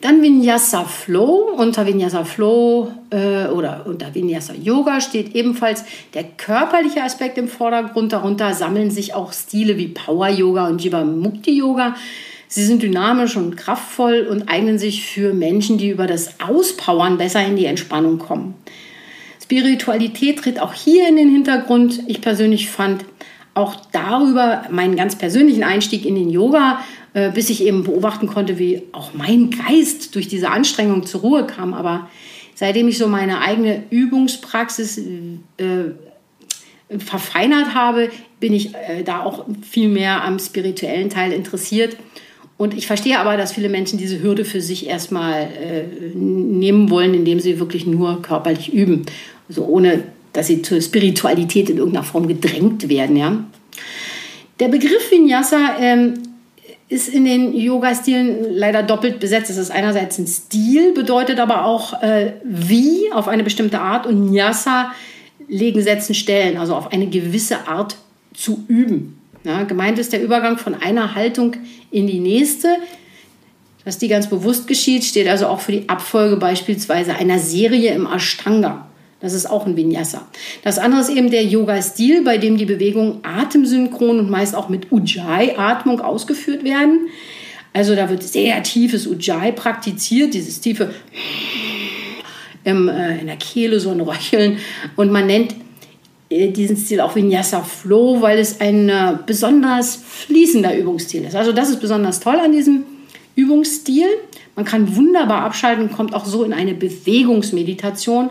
Dann 0.00 0.22
Vinyasa 0.22 0.84
Flow. 0.84 1.54
Unter 1.56 1.86
Vinyasa 1.86 2.24
Flow 2.24 2.92
äh, 3.10 3.46
oder 3.46 3.84
unter 3.86 4.14
Vinyasa 4.14 4.54
Yoga 4.54 5.00
steht 5.00 5.34
ebenfalls 5.34 5.84
der 6.14 6.24
körperliche 6.24 7.02
Aspekt 7.02 7.36
im 7.36 7.48
Vordergrund. 7.48 8.12
Darunter 8.12 8.54
sammeln 8.54 8.90
sich 8.90 9.14
auch 9.14 9.32
Stile 9.32 9.76
wie 9.76 9.88
Power 9.88 10.28
Yoga 10.28 10.68
und 10.68 10.82
Jivamukti 10.82 11.58
Yoga. 11.58 11.96
Sie 12.48 12.64
sind 12.64 12.82
dynamisch 12.82 13.36
und 13.36 13.56
kraftvoll 13.56 14.26
und 14.28 14.48
eignen 14.48 14.78
sich 14.78 15.06
für 15.06 15.34
Menschen, 15.34 15.78
die 15.78 15.90
über 15.90 16.06
das 16.06 16.40
Auspowern 16.40 17.18
besser 17.18 17.44
in 17.44 17.56
die 17.56 17.66
Entspannung 17.66 18.18
kommen. 18.18 18.54
Spiritualität 19.42 20.38
tritt 20.38 20.60
auch 20.60 20.74
hier 20.74 21.08
in 21.08 21.16
den 21.16 21.30
Hintergrund. 21.30 22.02
Ich 22.06 22.20
persönlich 22.20 22.70
fand 22.70 23.04
auch 23.54 23.76
darüber 23.92 24.64
meinen 24.70 24.96
ganz 24.96 25.16
persönlichen 25.16 25.64
Einstieg 25.64 26.06
in 26.06 26.14
den 26.14 26.30
Yoga 26.30 26.80
äh, 27.14 27.30
bis 27.30 27.50
ich 27.50 27.64
eben 27.64 27.84
beobachten 27.84 28.26
konnte, 28.26 28.58
wie 28.58 28.82
auch 28.92 29.14
mein 29.14 29.50
Geist 29.50 30.14
durch 30.14 30.28
diese 30.28 30.50
Anstrengung 30.50 31.06
zur 31.06 31.22
Ruhe 31.22 31.46
kam. 31.46 31.72
Aber 31.72 32.08
seitdem 32.54 32.86
ich 32.86 32.98
so 32.98 33.08
meine 33.08 33.40
eigene 33.40 33.84
Übungspraxis 33.90 34.98
äh, 34.98 35.92
verfeinert 36.98 37.74
habe, 37.74 38.10
bin 38.40 38.52
ich 38.52 38.74
äh, 38.74 39.02
da 39.04 39.22
auch 39.22 39.46
viel 39.68 39.88
mehr 39.88 40.22
am 40.22 40.38
spirituellen 40.38 41.10
Teil 41.10 41.32
interessiert. 41.32 41.96
Und 42.58 42.74
ich 42.74 42.88
verstehe 42.88 43.20
aber, 43.20 43.36
dass 43.36 43.52
viele 43.52 43.68
Menschen 43.68 43.98
diese 43.98 44.20
Hürde 44.20 44.44
für 44.44 44.60
sich 44.60 44.88
erstmal 44.88 45.42
äh, 45.42 45.84
nehmen 46.14 46.90
wollen, 46.90 47.14
indem 47.14 47.38
sie 47.38 47.60
wirklich 47.60 47.86
nur 47.86 48.20
körperlich 48.20 48.72
üben. 48.72 49.06
Also 49.48 49.64
ohne, 49.64 50.02
dass 50.32 50.48
sie 50.48 50.60
zur 50.60 50.82
Spiritualität 50.82 51.70
in 51.70 51.78
irgendeiner 51.78 52.04
Form 52.04 52.26
gedrängt 52.26 52.88
werden. 52.88 53.16
Ja? 53.16 53.44
Der 54.58 54.68
Begriff 54.68 55.08
Vinyasa 55.10 55.76
ähm, 55.80 56.14
ist 56.88 57.08
in 57.08 57.24
den 57.24 57.54
Yoga-Stilen 57.54 58.54
leider 58.54 58.82
doppelt 58.82 59.20
besetzt. 59.20 59.50
Es 59.50 59.56
ist 59.56 59.70
einerseits 59.70 60.18
ein 60.18 60.26
Stil, 60.26 60.92
bedeutet 60.94 61.38
aber 61.38 61.64
auch 61.64 62.02
äh, 62.02 62.32
wie 62.42 63.12
auf 63.12 63.28
eine 63.28 63.44
bestimmte 63.44 63.80
Art 63.80 64.04
und 64.04 64.32
Nyasa 64.32 64.92
legen, 65.46 65.80
setzen, 65.80 66.14
stellen, 66.14 66.56
also 66.56 66.74
auf 66.74 66.92
eine 66.92 67.06
gewisse 67.06 67.68
Art 67.68 67.96
zu 68.34 68.64
üben. 68.66 69.17
Ja, 69.48 69.62
gemeint 69.62 69.98
ist 69.98 70.12
der 70.12 70.22
Übergang 70.22 70.58
von 70.58 70.74
einer 70.74 71.14
Haltung 71.14 71.56
in 71.90 72.06
die 72.06 72.20
nächste. 72.20 72.68
Dass 73.82 73.96
die 73.96 74.08
ganz 74.08 74.28
bewusst 74.28 74.66
geschieht, 74.66 75.04
steht 75.04 75.26
also 75.26 75.46
auch 75.46 75.60
für 75.60 75.72
die 75.72 75.88
Abfolge 75.88 76.36
beispielsweise 76.36 77.14
einer 77.14 77.38
Serie 77.38 77.94
im 77.94 78.06
Ashtanga. 78.06 78.86
Das 79.20 79.32
ist 79.32 79.48
auch 79.48 79.64
ein 79.64 79.74
Vinyasa. 79.74 80.28
Das 80.64 80.78
andere 80.78 81.00
ist 81.00 81.08
eben 81.08 81.30
der 81.30 81.44
Yoga-Stil, 81.44 82.24
bei 82.24 82.36
dem 82.36 82.58
die 82.58 82.66
Bewegungen 82.66 83.20
atemsynchron 83.22 84.18
und 84.18 84.28
meist 84.28 84.54
auch 84.54 84.68
mit 84.68 84.92
Ujjayi-Atmung 84.92 86.02
ausgeführt 86.02 86.62
werden. 86.62 87.08
Also 87.72 87.96
da 87.96 88.10
wird 88.10 88.22
sehr 88.22 88.62
tiefes 88.62 89.06
Ujjayi 89.06 89.52
praktiziert, 89.52 90.34
dieses 90.34 90.60
tiefe 90.60 90.92
äh, 92.66 92.70
in 92.70 93.26
der 93.26 93.36
Kehle, 93.36 93.80
so 93.80 93.92
ein 93.92 94.00
Röcheln. 94.00 94.58
Und 94.94 95.10
man 95.10 95.26
nennt 95.26 95.54
diesen 96.30 96.76
Stil 96.76 97.00
auch 97.00 97.14
Vinyasa 97.14 97.62
Flow, 97.62 98.20
weil 98.20 98.38
es 98.38 98.60
ein 98.60 98.88
äh, 98.88 99.16
besonders 99.24 99.96
fließender 99.96 100.76
Übungsstil 100.76 101.24
ist. 101.24 101.34
Also 101.34 101.52
das 101.52 101.70
ist 101.70 101.80
besonders 101.80 102.20
toll 102.20 102.36
an 102.36 102.52
diesem 102.52 102.84
Übungsstil. 103.34 104.06
Man 104.54 104.64
kann 104.64 104.96
wunderbar 104.96 105.42
abschalten, 105.42 105.90
kommt 105.90 106.14
auch 106.14 106.26
so 106.26 106.44
in 106.44 106.52
eine 106.52 106.74
Bewegungsmeditation 106.74 108.30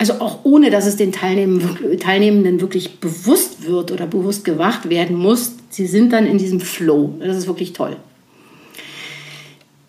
also 0.00 0.14
auch 0.14 0.38
ohne, 0.44 0.70
dass 0.70 0.86
es 0.86 0.96
den 0.96 1.12
Teilnehmenden 1.12 2.62
wirklich 2.62 3.00
bewusst 3.00 3.66
wird 3.66 3.92
oder 3.92 4.06
bewusst 4.06 4.46
gewacht 4.46 4.88
werden 4.88 5.14
muss. 5.14 5.56
Sie 5.68 5.86
sind 5.86 6.14
dann 6.14 6.26
in 6.26 6.38
diesem 6.38 6.60
Flow. 6.60 7.16
Das 7.20 7.36
ist 7.36 7.46
wirklich 7.46 7.74
toll. 7.74 7.96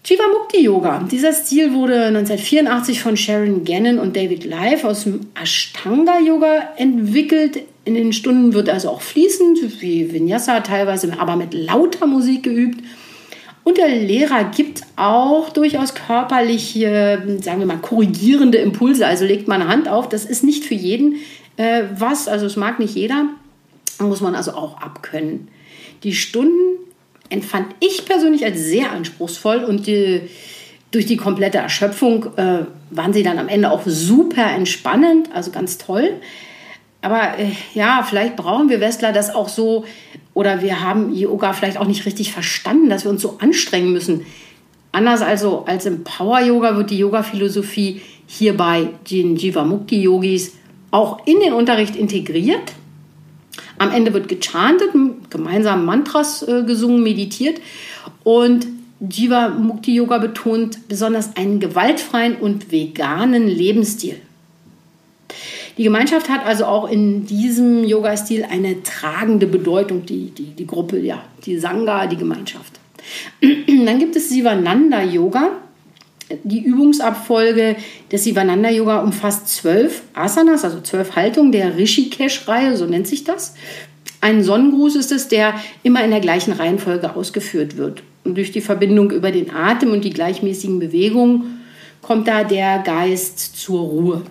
Jivamukti 0.03 0.63
Yoga. 0.63 1.05
Dieser 1.11 1.31
Stil 1.31 1.73
wurde 1.73 2.05
1984 2.05 3.01
von 3.01 3.15
Sharon 3.15 3.63
Gannon 3.63 3.99
und 3.99 4.15
David 4.15 4.45
Life 4.45 4.87
aus 4.87 5.03
dem 5.03 5.27
Ashtanga 5.39 6.19
Yoga 6.19 6.69
entwickelt. 6.75 7.61
In 7.85 7.93
den 7.93 8.11
Stunden 8.11 8.53
wird 8.53 8.67
also 8.67 8.89
auch 8.89 9.01
fließend, 9.01 9.79
wie 9.81 10.11
Vinyasa 10.11 10.61
teilweise, 10.61 11.13
aber 11.19 11.35
mit 11.35 11.53
lauter 11.53 12.07
Musik 12.07 12.43
geübt. 12.43 12.83
Und 13.63 13.77
der 13.77 13.89
Lehrer 13.89 14.45
gibt 14.45 14.81
auch 14.95 15.49
durchaus 15.49 15.93
körperliche, 15.93 17.21
sagen 17.41 17.59
wir 17.59 17.67
mal, 17.67 17.77
korrigierende 17.77 18.57
Impulse. 18.57 19.05
Also 19.05 19.25
legt 19.25 19.47
man 19.47 19.61
eine 19.61 19.69
Hand 19.69 19.87
auf. 19.87 20.09
Das 20.09 20.25
ist 20.25 20.43
nicht 20.43 20.63
für 20.65 20.73
jeden 20.73 21.17
äh, 21.57 21.83
was. 21.95 22.27
Also 22.27 22.47
es 22.47 22.55
mag 22.55 22.79
nicht 22.79 22.95
jeder. 22.95 23.29
Muss 23.99 24.21
man 24.21 24.33
also 24.33 24.53
auch 24.53 24.81
abkönnen. 24.81 25.49
Die 26.03 26.13
Stunden 26.13 26.80
empfand 27.31 27.67
ich 27.79 28.05
persönlich 28.05 28.45
als 28.45 28.59
sehr 28.59 28.91
anspruchsvoll 28.91 29.63
und 29.63 29.87
die, 29.87 30.21
durch 30.91 31.05
die 31.05 31.17
komplette 31.17 31.57
Erschöpfung 31.57 32.25
äh, 32.37 32.65
waren 32.91 33.13
sie 33.13 33.23
dann 33.23 33.39
am 33.39 33.47
Ende 33.47 33.71
auch 33.71 33.81
super 33.85 34.51
entspannend, 34.51 35.29
also 35.33 35.49
ganz 35.51 35.77
toll. 35.77 36.13
Aber 37.01 37.39
äh, 37.39 37.51
ja, 37.73 38.05
vielleicht 38.07 38.35
brauchen 38.35 38.69
wir 38.69 38.79
Westler 38.79 39.13
das 39.13 39.33
auch 39.33 39.49
so 39.49 39.85
oder 40.33 40.61
wir 40.61 40.81
haben 40.81 41.13
Yoga 41.13 41.53
vielleicht 41.53 41.77
auch 41.77 41.87
nicht 41.87 42.05
richtig 42.05 42.31
verstanden, 42.31 42.89
dass 42.89 43.05
wir 43.05 43.11
uns 43.11 43.21
so 43.21 43.37
anstrengen 43.39 43.91
müssen. 43.91 44.25
Anders 44.91 45.21
also 45.21 45.63
als 45.65 45.85
im 45.85 46.03
Power 46.03 46.41
Yoga 46.41 46.75
wird 46.75 46.91
die 46.91 46.97
Yoga-Philosophie 46.97 48.01
hier 48.27 48.55
bei 48.55 48.89
den 49.09 49.37
Jivamukti-Yogis 49.37 50.53
auch 50.91 51.25
in 51.25 51.39
den 51.39 51.53
Unterricht 51.53 51.95
integriert. 51.95 52.73
Am 53.81 53.91
Ende 53.91 54.13
wird 54.13 54.27
gechantet, 54.27 54.91
gemeinsam 55.31 55.85
Mantras 55.85 56.47
äh, 56.47 56.61
gesungen, 56.61 57.01
meditiert 57.01 57.59
und 58.23 58.67
Jiva 58.99 59.49
Mukti 59.49 59.95
Yoga 59.95 60.19
betont 60.19 60.87
besonders 60.87 61.35
einen 61.35 61.59
gewaltfreien 61.59 62.35
und 62.35 62.71
veganen 62.71 63.47
Lebensstil. 63.47 64.17
Die 65.79 65.83
Gemeinschaft 65.83 66.29
hat 66.29 66.45
also 66.45 66.65
auch 66.65 66.91
in 66.91 67.25
diesem 67.25 67.83
Yoga-Stil 67.83 68.43
eine 68.43 68.83
tragende 68.83 69.47
Bedeutung, 69.47 70.05
die, 70.05 70.29
die, 70.29 70.51
die 70.51 70.67
Gruppe, 70.67 70.99
ja, 70.99 71.23
die 71.43 71.57
Sangha, 71.57 72.05
die 72.05 72.17
Gemeinschaft. 72.17 72.79
Dann 73.41 73.97
gibt 73.97 74.15
es 74.15 74.29
Sivananda 74.29 75.01
Yoga. 75.01 75.53
Die 76.43 76.63
Übungsabfolge 76.63 77.75
des 78.11 78.23
Sivananda 78.23 78.69
Yoga 78.69 79.01
umfasst 79.01 79.49
zwölf 79.49 80.03
Asanas, 80.13 80.63
also 80.63 80.81
zwölf 80.81 81.15
Haltungen 81.15 81.51
der 81.51 81.77
Rishikesh-Reihe, 81.77 82.77
so 82.77 82.85
nennt 82.85 83.07
sich 83.07 83.23
das. 83.23 83.55
Ein 84.21 84.43
Sonnengruß 84.43 84.95
ist 84.95 85.11
es, 85.11 85.27
der 85.27 85.55
immer 85.83 86.03
in 86.03 86.11
der 86.11 86.19
gleichen 86.19 86.53
Reihenfolge 86.53 87.15
ausgeführt 87.15 87.77
wird. 87.77 88.03
Und 88.23 88.37
durch 88.37 88.51
die 88.51 88.61
Verbindung 88.61 89.11
über 89.11 89.31
den 89.31 89.53
Atem 89.53 89.91
und 89.91 90.05
die 90.05 90.11
gleichmäßigen 90.11 90.79
Bewegungen 90.79 91.61
kommt 92.01 92.27
da 92.27 92.43
der 92.43 92.79
Geist 92.79 93.57
zur 93.57 93.81
Ruhe. 93.81 94.21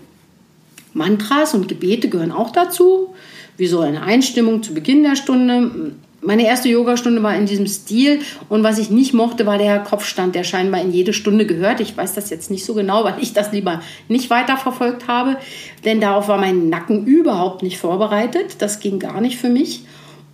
Mantras 0.93 1.55
und 1.55 1.69
Gebete 1.69 2.09
gehören 2.09 2.33
auch 2.33 2.51
dazu, 2.51 3.15
wie 3.57 3.67
so 3.67 3.81
eine 3.81 4.03
Einstimmung 4.03 4.63
zu 4.63 4.75
Beginn 4.75 5.03
der 5.03 5.17
Stunde. 5.17 5.93
Meine 6.23 6.47
erste 6.47 6.69
Yogastunde 6.69 7.23
war 7.23 7.35
in 7.35 7.47
diesem 7.47 7.67
Stil 7.67 8.21
und 8.51 8.63
was 8.63 8.79
ich 8.79 8.91
nicht 8.91 9.15
mochte, 9.15 9.47
war 9.47 9.57
der 9.57 9.79
Kopfstand, 9.79 10.35
der 10.35 10.45
scheinbar 10.45 10.83
in 10.83 10.93
jede 10.93 11.15
Stunde 11.15 11.47
gehört. 11.47 11.81
Ich 11.81 11.97
weiß 11.97 12.13
das 12.15 12.29
jetzt 12.29 12.51
nicht 12.51 12.67
so 12.67 12.75
genau, 12.75 13.05
weil 13.05 13.15
ich 13.21 13.33
das 13.33 13.53
lieber 13.53 13.81
nicht 14.09 14.29
weiterverfolgt 14.29 15.09
habe, 15.09 15.39
denn 15.87 15.99
darauf 15.99 16.29
war 16.29 16.37
mein 16.37 16.69
Nacken 16.69 17.07
überhaupt 17.07 17.63
nicht 17.63 17.79
vorbereitet. 17.79 18.57
Das 18.59 18.81
ging 18.81 18.99
gar 18.99 19.23
nicht 19.23 19.39
für 19.39 19.49
mich. 19.49 19.85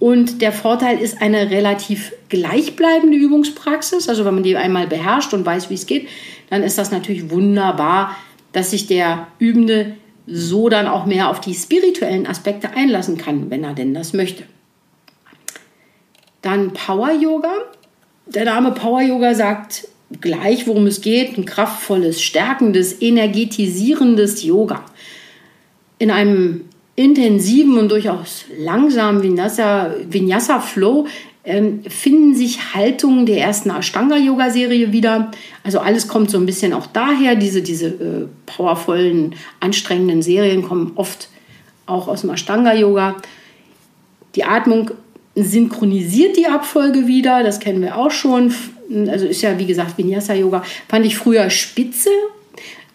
Und 0.00 0.42
der 0.42 0.52
Vorteil 0.52 0.98
ist 0.98 1.22
eine 1.22 1.50
relativ 1.50 2.12
gleichbleibende 2.28 3.16
Übungspraxis. 3.16 4.08
Also 4.08 4.24
wenn 4.24 4.34
man 4.34 4.42
die 4.42 4.56
einmal 4.56 4.88
beherrscht 4.88 5.32
und 5.34 5.46
weiß, 5.46 5.70
wie 5.70 5.74
es 5.74 5.86
geht, 5.86 6.08
dann 6.50 6.64
ist 6.64 6.78
das 6.78 6.90
natürlich 6.90 7.30
wunderbar, 7.30 8.16
dass 8.52 8.72
sich 8.72 8.88
der 8.88 9.28
Übende 9.38 9.94
so 10.26 10.68
dann 10.68 10.88
auch 10.88 11.06
mehr 11.06 11.30
auf 11.30 11.40
die 11.40 11.54
spirituellen 11.54 12.26
Aspekte 12.26 12.70
einlassen 12.70 13.16
kann, 13.16 13.50
wenn 13.50 13.62
er 13.62 13.74
denn 13.74 13.94
das 13.94 14.12
möchte. 14.12 14.42
Dann 16.46 16.72
Power 16.72 17.10
Yoga. 17.10 17.52
Der 18.26 18.44
Name 18.44 18.70
Power 18.70 19.02
Yoga 19.02 19.34
sagt 19.34 19.88
gleich, 20.20 20.68
worum 20.68 20.86
es 20.86 21.00
geht. 21.00 21.36
Ein 21.36 21.44
kraftvolles, 21.44 22.22
stärkendes, 22.22 23.02
energetisierendes 23.02 24.44
Yoga. 24.44 24.84
In 25.98 26.12
einem 26.12 26.66
intensiven 26.94 27.76
und 27.78 27.90
durchaus 27.90 28.44
langsamen 28.56 29.24
Vinyasa-Flow 29.24 31.08
ähm, 31.42 31.82
finden 31.88 32.36
sich 32.36 32.76
Haltungen 32.76 33.26
der 33.26 33.40
ersten 33.40 33.70
Ashtanga-Yoga-Serie 33.70 34.92
wieder. 34.92 35.32
Also 35.64 35.80
alles 35.80 36.06
kommt 36.06 36.30
so 36.30 36.38
ein 36.38 36.46
bisschen 36.46 36.72
auch 36.72 36.86
daher. 36.86 37.34
Diese, 37.34 37.60
diese 37.60 37.88
äh, 37.88 38.28
powervollen, 38.46 39.34
anstrengenden 39.58 40.22
Serien 40.22 40.62
kommen 40.62 40.92
oft 40.94 41.28
auch 41.86 42.06
aus 42.06 42.20
dem 42.20 42.30
Ashtanga-Yoga. 42.30 43.16
Die 44.36 44.44
Atmung 44.44 44.92
synchronisiert 45.36 46.36
die 46.36 46.46
Abfolge 46.46 47.06
wieder, 47.06 47.44
das 47.44 47.60
kennen 47.60 47.82
wir 47.82 47.96
auch 47.96 48.10
schon. 48.10 48.52
Also 49.08 49.26
ist 49.26 49.42
ja 49.42 49.58
wie 49.58 49.66
gesagt 49.66 49.98
Vinyasa-Yoga. 49.98 50.64
Fand 50.88 51.06
ich 51.06 51.16
früher 51.16 51.50
spitze. 51.50 52.10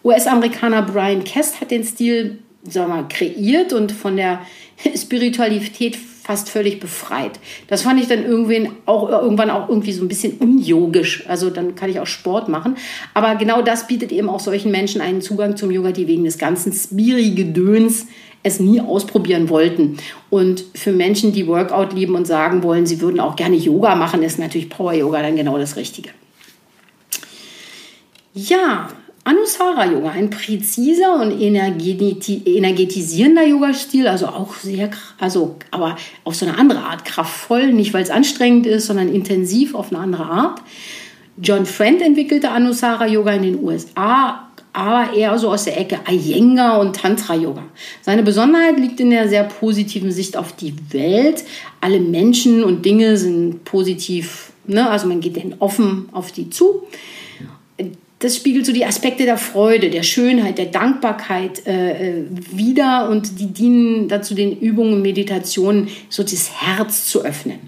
US-Amerikaner 0.04 0.82
Brian 0.82 1.24
Kest 1.24 1.62
hat 1.62 1.72
den 1.72 1.84
Stil 1.84 2.40
sagen 2.68 2.90
wir 2.90 2.96
mal, 2.96 3.08
kreiert 3.08 3.74
und 3.74 3.92
von 3.92 4.16
der 4.16 4.42
Spiritualität 4.96 5.98
fast 6.24 6.50
völlig 6.50 6.80
befreit. 6.80 7.40
Das 7.68 7.82
fand 7.82 8.00
ich 8.00 8.08
dann 8.08 8.24
irgendwie 8.24 8.70
auch, 8.86 9.10
irgendwann 9.10 9.50
auch 9.50 9.70
irgendwie 9.70 9.92
so 9.92 10.04
ein 10.04 10.08
bisschen 10.08 10.38
unyogisch. 10.38 11.26
Also 11.28 11.50
dann 11.50 11.76
kann 11.76 11.90
ich 11.90 12.00
auch 12.00 12.08
Sport 12.08 12.48
machen. 12.48 12.78
Aber 13.14 13.36
genau 13.36 13.62
das 13.62 13.88
bietet 13.88 14.12
eben 14.12 14.30
auch 14.30 14.40
solchen 14.40 14.72
Menschen 14.72 15.02
einen 15.02 15.22
Zugang 15.22 15.58
zum 15.58 15.72
Yoga, 15.72 15.92
die 15.92 16.08
wegen 16.08 16.24
des 16.24 16.38
ganzen 16.38 16.72
Spiri-Gedöns 16.72 18.08
es 18.44 18.60
nie 18.60 18.82
ausprobieren 18.82 19.50
wollten. 19.50 19.98
Und 20.30 20.64
für 20.76 20.92
Menschen, 20.92 21.32
die 21.34 21.48
Workout 21.48 21.94
lieben 21.94 22.16
und 22.16 22.26
sagen 22.26 22.64
wollen, 22.64 22.86
sie 22.86 23.02
würden 23.02 23.20
auch 23.20 23.36
gerne 23.36 23.56
Yoga 23.56 23.96
machen, 23.96 24.24
ist 24.24 24.40
natürlich 24.40 24.70
Power 24.70 24.94
Yoga 24.94 25.22
dann 25.22 25.36
genau 25.36 25.58
das 25.58 25.76
Richtige. 25.76 26.10
Ja, 28.34 28.90
Anusara 29.24 29.86
Yoga, 29.86 30.10
ein 30.10 30.32
präziser 30.32 31.22
und 31.22 31.40
energetisierender 31.40 33.46
Yoga-Stil, 33.46 34.08
also 34.08 34.28
auch 34.28 34.56
sehr, 34.56 34.90
also 35.20 35.58
aber 35.70 35.96
auf 36.24 36.34
so 36.34 36.48
eine 36.48 36.58
andere 36.58 36.80
Art 36.80 37.06
kraftvoll, 37.06 37.72
nicht 37.72 37.94
weil 37.94 38.02
es 38.02 38.10
anstrengend 38.10 38.66
ist, 38.66 38.88
sondern 38.88 39.14
intensiv 39.14 39.76
auf 39.76 39.92
eine 39.92 40.00
andere 40.00 40.26
Art. 40.26 40.62
John 41.40 41.68
Friend 41.68 42.02
entwickelte 42.02 42.50
Anusara 42.50 43.06
Yoga 43.06 43.34
in 43.34 43.44
den 43.44 43.64
USA, 43.64 44.48
aber 44.74 45.14
eher 45.14 45.38
so 45.38 45.52
aus 45.52 45.66
der 45.66 45.80
Ecke 45.80 46.00
Iyengar 46.10 46.80
und 46.80 46.96
Tantra 46.96 47.36
Yoga. 47.36 47.64
Seine 48.02 48.24
Besonderheit 48.24 48.80
liegt 48.80 49.00
in 49.00 49.12
der 49.12 49.30
sehr 49.30 49.44
positiven 49.44 50.12
Sicht 50.12 50.36
auf 50.36 50.54
die 50.54 50.74
Welt. 50.92 51.44
Alle 51.80 52.00
Menschen 52.00 52.64
und 52.64 52.86
Dinge 52.86 53.18
sind 53.18 53.66
positiv, 53.66 54.52
ne? 54.66 54.90
also 54.90 55.08
man 55.08 55.20
geht 55.20 55.36
denen 55.36 55.58
offen 55.60 56.10
auf 56.12 56.32
die 56.32 56.50
zu 56.50 56.88
das 58.22 58.36
spiegelt 58.36 58.68
so 58.68 58.72
die 58.72 58.86
Aspekte 58.86 59.26
der 59.26 59.38
Freude, 59.38 59.90
der 59.90 60.04
Schönheit, 60.04 60.60
der 60.60 60.68
Dankbarkeit 60.68 61.66
äh, 61.66 62.20
äh, 62.20 62.26
wider 62.52 63.10
und 63.10 63.40
die 63.40 63.48
dienen 63.48 64.08
dazu, 64.08 64.36
den 64.36 64.60
Übungen 64.60 64.94
und 64.94 65.02
Meditationen 65.02 65.88
so 66.08 66.22
das 66.22 66.52
Herz 66.62 67.08
zu 67.08 67.26
öffnen. 67.26 67.60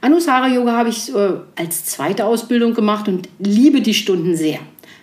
Anusara 0.00 0.48
Yoga 0.48 0.72
habe 0.72 0.88
ich 0.88 1.14
äh, 1.14 1.32
als 1.56 1.84
zweite 1.84 2.24
Ausbildung 2.24 2.72
gemacht 2.72 3.06
und 3.06 3.28
liebe 3.38 3.82
die 3.82 3.92
Stunden 3.92 4.34
sehr. 4.34 4.60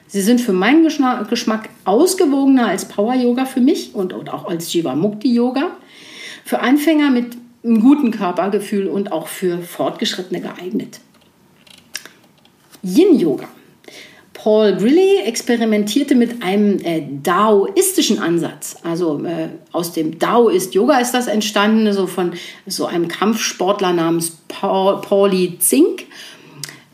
Sie 0.07 0.22
sind 0.22 0.41
für 0.41 0.53
meinen 0.53 0.84
Geschmack 0.84 1.69
ausgewogener 1.86 2.69
als 2.69 2.86
Power 2.86 3.13
Yoga 3.13 3.46
für 3.46 3.62
mich 3.62 3.93
und, 3.93 4.11
und 4.11 4.33
auch 4.33 4.48
als 4.48 4.74
Jivamukti 4.74 5.31
Yoga. 5.31 5.77
Für 6.46 6.61
Anfänger 6.61 7.11
mit 7.11 7.37
einem 7.63 7.81
guten 7.81 8.09
Körpergefühl 8.09 8.87
und 8.87 9.11
auch 9.11 9.27
für 9.27 9.59
Fortgeschrittene 9.59 10.42
geeignet. 10.42 11.00
Yin 12.81 13.20
Yoga 13.20 13.50
Paul 14.48 14.77
Grilly 14.77 15.18
experimentierte 15.25 16.16
mit 16.16 16.42
einem 16.42 16.79
äh, 16.79 17.03
daoistischen 17.22 18.20
Ansatz. 18.20 18.77
Also 18.81 19.22
äh, 19.25 19.50
aus 19.74 19.92
dem 19.92 20.20
Daoist 20.20 20.74
Yoga 20.74 21.00
ist 21.00 21.12
das 21.12 21.27
entstanden, 21.27 21.92
so 21.92 22.07
von 22.07 22.31
so 22.66 22.86
einem 22.86 23.10
Kampfsportler 23.10 23.92
namens 23.92 24.38
Paul, 24.48 25.01
Pauli 25.01 25.60
Zink. 25.60 26.05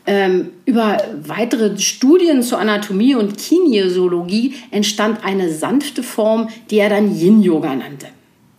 Ähm, 0.04 0.50
über 0.64 1.00
weitere 1.22 1.78
Studien 1.78 2.42
zur 2.42 2.58
Anatomie 2.58 3.14
und 3.14 3.38
Kinesiologie 3.38 4.56
entstand 4.72 5.24
eine 5.24 5.48
sanfte 5.48 6.02
Form, 6.02 6.48
die 6.70 6.78
er 6.78 6.88
dann 6.88 7.14
Yin-Yoga 7.16 7.76
nannte. 7.76 8.08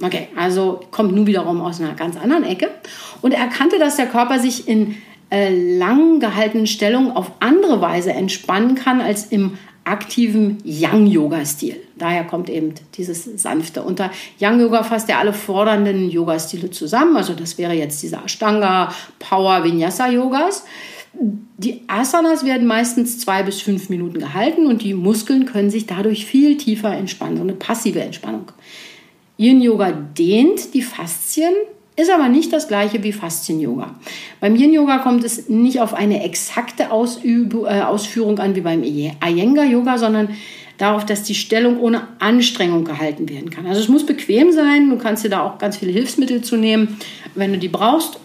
Okay, 0.02 0.30
also 0.38 0.80
kommt 0.92 1.14
nun 1.14 1.28
wiederum 1.28 1.60
aus 1.60 1.82
einer 1.82 1.96
ganz 1.96 2.16
anderen 2.16 2.46
Ecke. 2.46 2.70
Und 3.22 3.34
er 3.34 3.42
erkannte, 3.42 3.78
dass 3.78 3.98
der 3.98 4.08
Körper 4.08 4.40
sich 4.40 4.70
in 4.70 4.96
äh, 5.30 5.78
lang 5.78 6.20
gehaltenen 6.20 6.68
Stellung 6.68 7.16
auf 7.16 7.32
andere 7.40 7.82
Weise 7.82 8.14
entspannen 8.14 8.76
kann 8.76 9.02
als 9.02 9.26
im 9.26 9.58
aktiven 9.86 10.58
Yang-Yoga-Stil. 10.64 11.76
Daher 11.98 12.24
kommt 12.24 12.50
eben 12.50 12.74
dieses 12.96 13.24
sanfte. 13.24 13.84
Unter 13.84 14.12
Yang-Yoga 14.40 14.84
fasst 14.84 15.10
er 15.10 15.20
alle 15.20 15.32
fordernden 15.32 16.10
Yoga-Stile 16.10 16.72
zusammen. 16.72 17.16
Also 17.16 17.34
das 17.34 17.58
wäre 17.58 17.74
jetzt 17.74 18.02
dieser 18.02 18.26
Ashtanga, 18.26 18.94
Power, 19.20 19.64
Vinyasa-Yogas. 19.64 20.66
Die 21.58 21.82
Asanas 21.88 22.44
werden 22.44 22.68
meistens 22.68 23.20
zwei 23.20 23.44
bis 23.44 23.62
fünf 23.62 23.90
Minuten 23.90 24.20
gehalten 24.20 24.66
und 24.68 24.82
die 24.82 24.94
Muskeln 24.94 25.46
können 25.46 25.70
sich 25.70 25.86
dadurch 25.86 26.26
viel 26.26 26.58
tiefer 26.58 26.92
entspannen. 26.92 27.38
So 27.38 27.44
eine 27.44 27.54
passive 27.54 28.02
Entspannung. 28.02 28.52
Yin-Yoga 29.38 29.92
dehnt 29.92 30.74
die 30.74 30.82
Faszien 30.82 31.54
ist 31.96 32.12
aber 32.12 32.28
nicht 32.28 32.52
das 32.52 32.68
gleiche 32.68 33.04
wie 33.04 33.14
Faszien-Yoga. 33.14 33.96
Beim 34.40 34.56
Yin-Yoga 34.56 35.00
kommt 35.00 35.24
es 35.24 35.48
nicht 35.48 35.80
auf 35.80 35.94
eine 35.94 36.24
exakte 36.24 36.92
Ausüb 36.92 37.54
äh, 37.54 37.82
Ausführung 37.82 38.40
an 38.40 38.56
wie 38.56 38.62
beim 38.62 38.84
Iyengar-Yoga, 38.84 39.98
sondern 39.98 40.30
darauf, 40.78 41.06
dass 41.06 41.24
die 41.24 41.36
Stellung 41.36 41.80
ohne 41.80 42.08
Anstrengung 42.20 42.84
gehalten 42.84 43.30
werden 43.30 43.50
kann. 43.50 43.66
Also 43.66 43.80
es 43.80 43.88
muss 43.88 44.06
bequem 44.06 44.52
sein. 44.52 44.90
Du 44.90 44.98
kannst 44.98 45.24
dir 45.24 45.30
da 45.30 45.42
auch 45.44 45.58
ganz 45.58 45.78
viele 45.78 45.92
Hilfsmittel 45.92 46.42
zu 46.42 46.58
nehmen, 46.58 46.98
wenn 47.34 47.54
du 47.54 47.60
die 47.60 47.70
brauchst, 47.70 48.20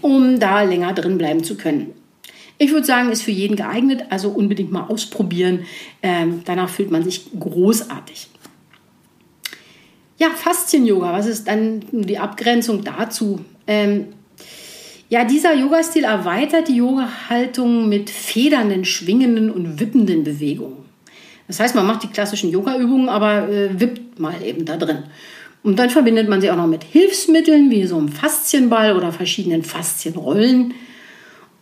um 0.00 0.38
da 0.38 0.62
länger 0.62 0.92
drin 0.92 1.18
bleiben 1.18 1.42
zu 1.42 1.56
können. 1.56 1.92
Ich 2.58 2.72
würde 2.72 2.86
sagen, 2.86 3.10
ist 3.10 3.22
für 3.22 3.30
jeden 3.30 3.56
geeignet, 3.56 4.04
also 4.10 4.28
unbedingt 4.28 4.70
mal 4.70 4.84
ausprobieren. 4.84 5.60
Ähm, 6.02 6.42
danach 6.44 6.68
fühlt 6.68 6.90
man 6.90 7.02
sich 7.02 7.30
großartig. 7.38 8.28
Ja, 10.20 10.28
Faszien-Yoga, 10.28 11.14
was 11.14 11.24
ist 11.24 11.48
dann 11.48 11.80
die 11.92 12.18
Abgrenzung 12.18 12.84
dazu? 12.84 13.40
Ähm, 13.66 14.08
ja, 15.08 15.24
dieser 15.24 15.54
Yoga-Stil 15.54 16.04
erweitert 16.04 16.68
die 16.68 16.76
Yoga-Haltung 16.76 17.88
mit 17.88 18.10
federnden, 18.10 18.84
schwingenden 18.84 19.50
und 19.50 19.80
wippenden 19.80 20.22
Bewegungen. 20.22 20.84
Das 21.48 21.58
heißt, 21.58 21.74
man 21.74 21.86
macht 21.86 22.02
die 22.02 22.08
klassischen 22.08 22.50
Yoga-Übungen, 22.50 23.08
aber 23.08 23.48
äh, 23.48 23.80
wippt 23.80 24.20
mal 24.20 24.34
eben 24.44 24.66
da 24.66 24.76
drin. 24.76 25.04
Und 25.62 25.78
dann 25.78 25.88
verbindet 25.88 26.28
man 26.28 26.42
sie 26.42 26.50
auch 26.50 26.56
noch 26.56 26.66
mit 26.66 26.84
Hilfsmitteln 26.84 27.70
wie 27.70 27.86
so 27.86 27.96
einem 27.96 28.08
Faszienball 28.08 28.96
oder 28.96 29.12
verschiedenen 29.12 29.62
Faszienrollen. 29.62 30.74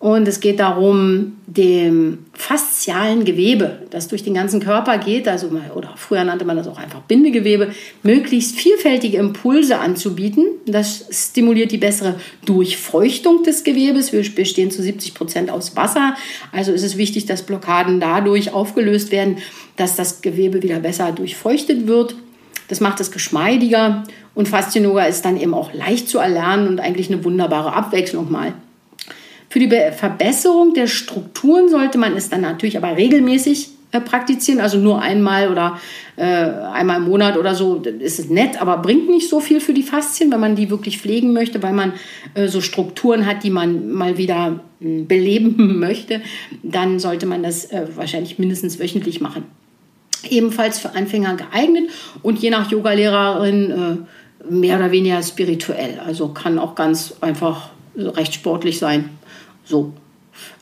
Und 0.00 0.28
es 0.28 0.38
geht 0.38 0.61
darum, 0.61 1.38
dem 1.48 2.26
faszialen 2.32 3.24
Gewebe, 3.24 3.78
das 3.90 4.06
durch 4.06 4.22
den 4.22 4.32
ganzen 4.32 4.61
Körper 4.61 4.96
geht, 4.98 5.26
also 5.26 5.50
oder 5.74 5.94
früher 5.96 6.22
nannte 6.22 6.44
man 6.44 6.56
das 6.56 6.68
auch 6.68 6.78
einfach 6.78 7.00
Bindegewebe, 7.00 7.72
möglichst 8.04 8.54
vielfältige 8.54 9.16
Impulse 9.16 9.78
anzubieten. 9.80 10.46
Das 10.66 11.06
stimuliert 11.11 11.72
die 11.72 11.78
bessere 11.78 12.14
Durchfeuchtung 12.44 13.42
des 13.42 13.64
Gewebes. 13.64 14.12
Wir 14.12 14.22
bestehen 14.22 14.70
zu 14.70 14.82
70 14.82 15.14
Prozent 15.14 15.50
aus 15.50 15.74
Wasser. 15.74 16.14
Also 16.52 16.70
ist 16.70 16.84
es 16.84 16.96
wichtig, 16.96 17.26
dass 17.26 17.42
Blockaden 17.42 17.98
dadurch 17.98 18.52
aufgelöst 18.52 19.11
werden, 19.11 19.38
dass 19.74 19.96
das 19.96 20.22
Gewebe 20.22 20.62
wieder 20.62 20.78
besser 20.78 21.11
durchfeuchtet 21.11 21.88
wird. 21.88 22.14
Das 22.68 22.78
macht 22.78 23.00
es 23.00 23.11
geschmeidiger 23.11 24.04
und 24.37 24.46
Faszien-Yoga 24.46 25.06
ist 25.06 25.24
dann 25.24 25.40
eben 25.40 25.54
auch 25.54 25.72
leicht 25.72 26.08
zu 26.08 26.18
erlernen 26.18 26.68
und 26.68 26.78
eigentlich 26.78 27.11
eine 27.11 27.24
wunderbare 27.24 27.72
Abwechslung 27.72 28.30
mal. 28.30 28.52
Für 29.50 29.58
die 29.58 29.68
Verbesserung 29.68 30.74
der 30.74 30.87
Strukturen 30.87 31.68
sollte 31.68 31.98
man 31.98 32.16
es 32.16 32.28
dann 32.28 32.42
natürlich 32.42 32.76
aber 32.76 32.96
regelmäßig 32.96 33.70
äh, 33.90 34.00
praktizieren, 34.00 34.61
also 34.61 34.76
nur 34.76 35.00
einmal 35.00 35.50
oder 35.50 35.80
äh, 36.16 36.22
einmal 36.22 36.98
im 36.98 37.04
Monat 37.04 37.38
oder 37.38 37.54
so, 37.54 37.76
ist 37.76 38.18
es 38.18 38.28
nett, 38.28 38.61
aber 38.61 38.76
bringt 38.78 39.08
nicht 39.08 39.30
so 39.30 39.40
viel 39.40 39.61
für 39.61 39.72
die 39.72 39.82
Faszien, 39.82 40.30
wenn 40.30 40.40
man 40.40 40.56
die 40.56 40.68
wirklich 40.68 40.98
pflegen 40.98 41.32
möchte, 41.32 41.62
weil 41.62 41.72
man 41.72 41.94
äh, 42.34 42.48
so 42.48 42.61
Strukturen 42.61 43.24
hat, 43.24 43.44
die 43.44 43.50
man 43.50 43.90
mal 43.90 44.18
wieder 44.18 44.61
äh, 44.82 45.00
beleben 45.04 45.78
möchte, 45.78 46.20
dann 46.62 46.98
sollte 46.98 47.24
man 47.24 47.42
das 47.42 47.64
äh, 47.66 47.87
wahrscheinlich 47.94 48.38
mindestens 48.38 48.78
wöchentlich 48.78 49.22
machen. 49.22 49.44
Ebenfalls 50.28 50.78
für 50.78 50.94
Anfänger 50.94 51.37
geeignet 51.37 51.88
und 52.22 52.40
je 52.40 52.50
nach 52.50 52.70
Yogalehrerin 52.70 54.06
mehr 54.50 54.76
oder 54.76 54.90
weniger 54.90 55.22
spirituell. 55.22 56.00
Also 56.04 56.28
kann 56.28 56.58
auch 56.58 56.74
ganz 56.74 57.14
einfach 57.20 57.70
recht 57.96 58.34
sportlich 58.34 58.78
sein. 58.78 59.11
So. 59.68 59.92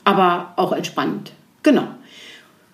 Aber 0.03 0.53
auch 0.57 0.73
entspannend. 0.73 1.31
Genau. 1.63 1.87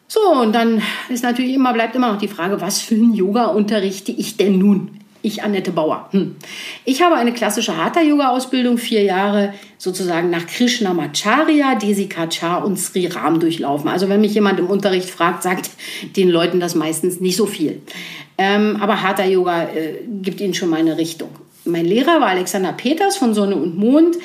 So, 0.08 0.20
und 0.42 0.54
dann 0.54 0.82
ist 1.10 1.24
natürlich 1.24 1.54
immer, 1.54 1.74
bleibt 1.74 1.96
immer 1.96 2.12
noch 2.12 2.20
die 2.20 2.28
Frage, 2.28 2.62
was 2.62 2.82
für 2.82 2.96
ein 2.96 3.14
Yoga 3.14 3.46
unterrichte 3.46 4.12
ich 4.12 4.38
denn 4.38 4.58
nun? 4.58 5.00
Ich, 5.26 5.42
Annette 5.42 5.72
Bauer. 5.72 6.10
Hm. 6.12 6.36
Ich 6.84 7.02
habe 7.02 7.16
eine 7.16 7.32
klassische 7.32 7.78
Hatha-Yoga-Ausbildung, 7.78 8.78
vier 8.78 9.04
Jahre 9.04 9.54
sozusagen 9.78 10.30
nach 10.30 10.46
Krishnamacharya, 10.46 11.76
Desikachar 11.76 12.66
und 12.66 12.78
Sri 12.78 13.08
Ram 13.08 13.40
durchlaufen. 13.40 13.90
Also 13.90 14.10
wenn 14.10 14.20
mich 14.20 14.34
jemand 14.34 14.60
im 14.60 14.68
Unterricht 14.68 15.10
fragt, 15.10 15.44
sagt 15.44 15.70
den 16.18 16.30
Leuten 16.30 16.60
das 16.60 16.76
meistens 16.76 17.22
nicht 17.22 17.38
so 17.38 17.46
viel. 17.46 17.82
Ähm, 18.38 18.78
aber 18.82 19.02
Hatha-Yoga 19.02 19.70
äh, 19.70 20.00
gibt 20.22 20.42
ihnen 20.42 20.54
schon 20.54 20.70
mal 20.70 20.80
eine 20.80 20.98
Richtung. 20.98 21.30
Mein 21.64 21.86
Lehrer 21.86 22.20
war 22.20 22.28
Alexander 22.28 22.74
Peters 22.74 23.16
von 23.16 23.34
Sonne 23.34 23.56
und 23.56 23.78
Mond 23.78 24.18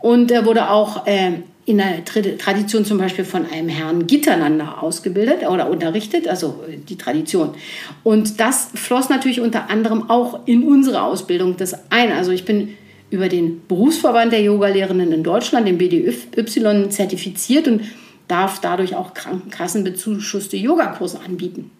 und 0.00 0.30
er 0.30 0.44
wurde 0.44 0.68
auch 0.68 1.06
äh, 1.06 1.32
in 1.64 1.78
der 1.78 2.04
Tradition 2.04 2.84
zum 2.84 2.98
Beispiel 2.98 3.24
von 3.24 3.46
einem 3.46 3.68
Herrn 3.68 4.06
Gitternander 4.06 4.82
ausgebildet 4.82 5.48
oder 5.48 5.70
unterrichtet, 5.70 6.26
also 6.26 6.64
äh, 6.68 6.76
die 6.76 6.96
Tradition. 6.96 7.54
Und 8.02 8.40
das 8.40 8.70
floss 8.74 9.08
natürlich 9.08 9.40
unter 9.40 9.70
anderem 9.70 10.10
auch 10.10 10.40
in 10.46 10.64
unsere 10.64 11.02
Ausbildung 11.02 11.56
das 11.56 11.74
ein. 11.90 12.10
Also 12.10 12.32
ich 12.32 12.44
bin 12.44 12.76
über 13.10 13.28
den 13.28 13.62
Berufsverband 13.68 14.32
der 14.32 14.42
Yogalehrenden 14.42 15.12
in 15.12 15.22
Deutschland, 15.22 15.68
den 15.68 15.78
BDY, 15.78 16.88
zertifiziert 16.88 17.68
und 17.68 17.82
darf 18.26 18.60
dadurch 18.60 18.96
auch 18.96 19.14
krankenkassenbezuschusste 19.14 20.56
Yogakurse 20.56 21.20
anbieten. 21.20 21.70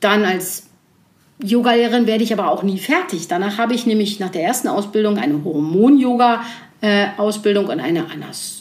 Dann 0.00 0.24
als 0.24 0.64
Yogalehrerin 1.42 2.06
werde 2.06 2.24
ich 2.24 2.32
aber 2.32 2.50
auch 2.50 2.62
nie 2.62 2.78
fertig. 2.78 3.28
Danach 3.28 3.56
habe 3.56 3.74
ich 3.74 3.86
nämlich 3.86 4.18
nach 4.20 4.30
der 4.30 4.42
ersten 4.42 4.68
Ausbildung 4.68 5.16
eine 5.16 5.42
Hormon-Yoga 5.44 6.42
äh, 6.80 7.06
Ausbildung 7.16 7.66
und 7.66 7.80
eine 7.80 8.06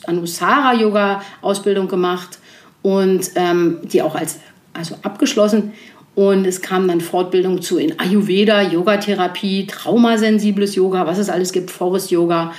Anusara-Yoga-Ausbildung 0.06 1.88
gemacht 1.88 2.40
und 2.82 3.32
ähm, 3.36 3.80
die 3.84 4.02
auch 4.02 4.16
als 4.16 4.40
also 4.74 4.96
abgeschlossen. 5.04 5.74
Und 6.16 6.46
es 6.46 6.62
kam 6.62 6.88
dann 6.88 7.02
Fortbildung 7.02 7.62
zu 7.62 7.78
in 7.78 8.00
Ayurveda, 8.00 8.62
Yogatherapie, 8.62 9.68
traumasensibles 9.68 10.76
Yoga, 10.76 11.06
was 11.08 11.18
es 11.18 11.30
alles 11.30 11.54
gibt, 11.54 11.72
Forest 11.72 12.12
Yoga. 12.12 12.54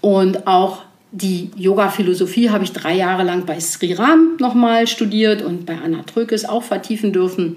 Und 0.00 0.46
auch 0.46 0.82
die 1.12 1.50
Yoga-Philosophie 1.56 2.50
habe 2.50 2.64
ich 2.64 2.72
drei 2.72 2.94
Jahre 2.94 3.22
lang 3.22 3.46
bei 3.46 3.60
Sri 3.60 3.92
Ram 3.92 4.36
nochmal 4.40 4.86
studiert 4.86 5.42
und 5.42 5.64
bei 5.64 5.78
Anna 5.78 6.02
Trökes 6.02 6.44
auch 6.44 6.62
vertiefen 6.62 7.12
dürfen. 7.12 7.56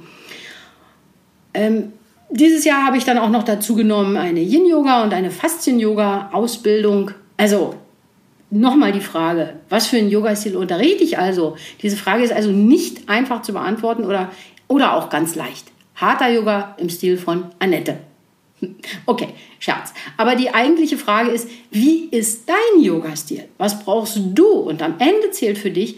Ähm, 1.53 1.91
dieses 2.29 2.63
Jahr 2.63 2.85
habe 2.85 2.97
ich 2.97 3.03
dann 3.03 3.17
auch 3.17 3.29
noch 3.29 3.43
dazu 3.43 3.75
genommen 3.75 4.15
eine 4.15 4.39
Yin-Yoga 4.41 5.03
und 5.03 5.13
eine 5.13 5.31
Faszien-Yoga-Ausbildung 5.31 7.11
also 7.41 7.73
nochmal 8.51 8.91
die 8.91 9.01
Frage, 9.01 9.55
was 9.67 9.87
für 9.87 9.97
einen 9.97 10.11
Yoga-Stil 10.11 10.55
unterrichte 10.55 11.03
ich 11.03 11.17
also? 11.17 11.57
Diese 11.81 11.97
Frage 11.97 12.21
ist 12.21 12.31
also 12.31 12.51
nicht 12.51 13.09
einfach 13.09 13.41
zu 13.41 13.51
beantworten 13.51 14.03
oder, 14.05 14.29
oder 14.67 14.93
auch 14.93 15.09
ganz 15.09 15.33
leicht. 15.33 15.71
Harter 15.95 16.29
Yoga 16.29 16.75
im 16.77 16.91
Stil 16.91 17.17
von 17.17 17.47
Annette. 17.57 17.97
Okay, 19.07 19.29
Scherz. 19.57 19.91
Aber 20.17 20.35
die 20.35 20.53
eigentliche 20.53 20.99
Frage 20.99 21.31
ist, 21.31 21.49
wie 21.71 22.09
ist 22.11 22.47
dein 22.47 22.83
Yoga-Stil? 22.83 23.45
Was 23.57 23.83
brauchst 23.83 24.19
du? 24.23 24.47
Und 24.47 24.83
am 24.83 24.99
Ende 24.99 25.31
zählt 25.31 25.57
für 25.57 25.71
dich, 25.71 25.97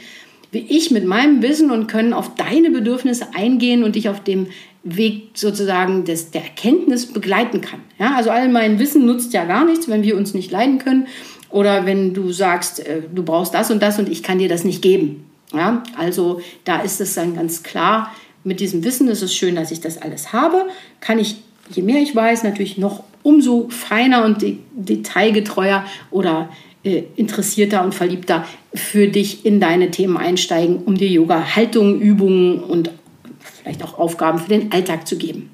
wie 0.53 0.65
ich 0.69 0.91
mit 0.91 1.03
meinem 1.05 1.41
Wissen 1.41 1.71
und 1.71 1.87
Können 1.87 2.13
auf 2.13 2.35
deine 2.35 2.69
Bedürfnisse 2.69 3.27
eingehen 3.33 3.83
und 3.83 3.95
dich 3.95 4.07
auf 4.07 4.23
dem 4.23 4.47
Weg 4.83 5.29
sozusagen 5.33 6.05
des, 6.05 6.31
der 6.31 6.43
Erkenntnis 6.43 7.07
begleiten 7.07 7.61
kann. 7.61 7.79
Ja, 7.97 8.15
also 8.15 8.29
all 8.29 8.49
mein 8.49 8.79
Wissen 8.79 9.05
nutzt 9.05 9.33
ja 9.33 9.45
gar 9.45 9.65
nichts, 9.65 9.87
wenn 9.87 10.03
wir 10.03 10.15
uns 10.15 10.33
nicht 10.33 10.51
leiden 10.51 10.77
können 10.77 11.07
oder 11.49 11.85
wenn 11.85 12.13
du 12.13 12.31
sagst, 12.31 12.85
äh, 12.85 13.01
du 13.13 13.23
brauchst 13.23 13.53
das 13.53 13.71
und 13.71 13.81
das 13.81 13.97
und 13.97 14.09
ich 14.09 14.21
kann 14.21 14.37
dir 14.37 14.49
das 14.49 14.63
nicht 14.63 14.81
geben. 14.81 15.25
Ja, 15.53 15.83
also 15.97 16.41
da 16.65 16.81
ist 16.81 17.01
es 17.01 17.15
dann 17.15 17.35
ganz 17.35 17.63
klar, 17.63 18.11
mit 18.43 18.59
diesem 18.59 18.83
Wissen 18.83 19.07
ist 19.07 19.21
es 19.21 19.33
schön, 19.33 19.55
dass 19.55 19.71
ich 19.71 19.81
das 19.81 20.01
alles 20.01 20.33
habe, 20.33 20.67
kann 20.99 21.17
ich, 21.17 21.37
je 21.69 21.81
mehr 21.81 22.01
ich 22.01 22.15
weiß, 22.15 22.43
natürlich 22.43 22.77
noch 22.77 23.03
umso 23.23 23.69
feiner 23.69 24.25
und 24.25 24.41
de 24.41 24.57
detailgetreuer 24.73 25.85
oder 26.11 26.49
interessierter 26.83 27.83
und 27.83 27.95
verliebter 27.95 28.45
für 28.73 29.07
dich 29.07 29.45
in 29.45 29.59
deine 29.59 29.89
Themen 29.91 30.17
einsteigen, 30.17 30.83
um 30.83 30.97
dir 30.97 31.07
Yoga-Haltungen, 31.07 32.01
Übungen 32.01 32.59
und 32.59 32.91
vielleicht 33.39 33.83
auch 33.83 33.97
Aufgaben 33.97 34.39
für 34.39 34.49
den 34.49 34.71
Alltag 34.71 35.07
zu 35.07 35.17
geben. 35.17 35.49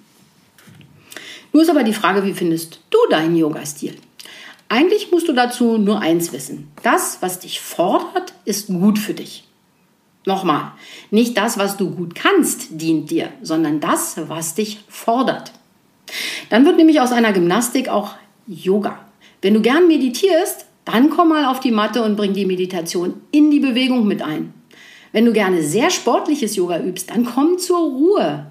Nur 1.53 1.63
ist 1.63 1.69
aber 1.69 1.83
die 1.83 1.93
Frage, 1.93 2.25
wie 2.25 2.33
findest 2.33 2.79
du 2.89 2.97
deinen 3.09 3.35
Yoga-Stil? 3.35 3.95
Eigentlich 4.69 5.11
musst 5.11 5.27
du 5.27 5.33
dazu 5.33 5.77
nur 5.77 5.99
eins 5.99 6.31
wissen. 6.31 6.67
Das, 6.83 7.17
was 7.21 7.39
dich 7.39 7.59
fordert, 7.59 8.33
ist 8.45 8.67
gut 8.67 8.99
für 8.99 9.15
dich. 9.15 9.45
Nochmal, 10.25 10.73
nicht 11.09 11.37
das, 11.37 11.57
was 11.57 11.77
du 11.77 11.89
gut 11.89 12.13
kannst, 12.13 12.67
dient 12.81 13.09
dir, 13.09 13.29
sondern 13.41 13.79
das, 13.79 14.15
was 14.27 14.53
dich 14.53 14.79
fordert. 14.87 15.51
Dann 16.49 16.65
wird 16.65 16.77
nämlich 16.77 17.01
aus 17.01 17.11
einer 17.11 17.33
Gymnastik 17.33 17.89
auch 17.89 18.15
Yoga. 18.45 18.99
Wenn 19.41 19.53
du 19.53 19.61
gern 19.61 19.87
meditierst, 19.87 20.65
dann 20.91 21.09
komm 21.09 21.29
mal 21.29 21.45
auf 21.45 21.59
die 21.59 21.71
Matte 21.71 22.03
und 22.03 22.15
bring 22.15 22.33
die 22.33 22.45
Meditation 22.45 23.13
in 23.31 23.51
die 23.51 23.59
Bewegung 23.59 24.07
mit 24.07 24.21
ein. 24.21 24.53
Wenn 25.11 25.25
du 25.25 25.33
gerne 25.33 25.63
sehr 25.63 25.89
sportliches 25.89 26.55
Yoga 26.55 26.79
übst, 26.79 27.09
dann 27.09 27.25
komm 27.25 27.57
zur 27.57 27.79
Ruhe. 27.79 28.47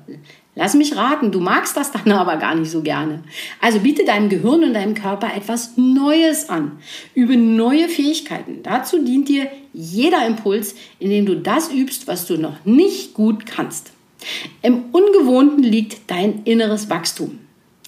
Lass 0.54 0.74
mich 0.74 0.96
raten, 0.96 1.30
du 1.30 1.38
magst 1.40 1.76
das 1.76 1.92
dann 1.92 2.10
aber 2.12 2.36
gar 2.36 2.54
nicht 2.54 2.70
so 2.70 2.82
gerne. 2.82 3.22
Also 3.60 3.80
biete 3.80 4.04
deinem 4.04 4.28
Gehirn 4.28 4.64
und 4.64 4.74
deinem 4.74 4.94
Körper 4.94 5.34
etwas 5.36 5.76
Neues 5.76 6.48
an. 6.48 6.78
Übe 7.14 7.36
neue 7.36 7.88
Fähigkeiten. 7.88 8.62
Dazu 8.62 8.98
dient 9.04 9.28
dir 9.28 9.48
jeder 9.72 10.26
Impuls, 10.26 10.74
indem 10.98 11.26
du 11.26 11.36
das 11.36 11.72
übst, 11.72 12.08
was 12.08 12.26
du 12.26 12.38
noch 12.38 12.64
nicht 12.64 13.14
gut 13.14 13.46
kannst. 13.46 13.92
Im 14.62 14.86
Ungewohnten 14.90 15.62
liegt 15.62 16.10
dein 16.10 16.42
inneres 16.44 16.90
Wachstum. 16.90 17.38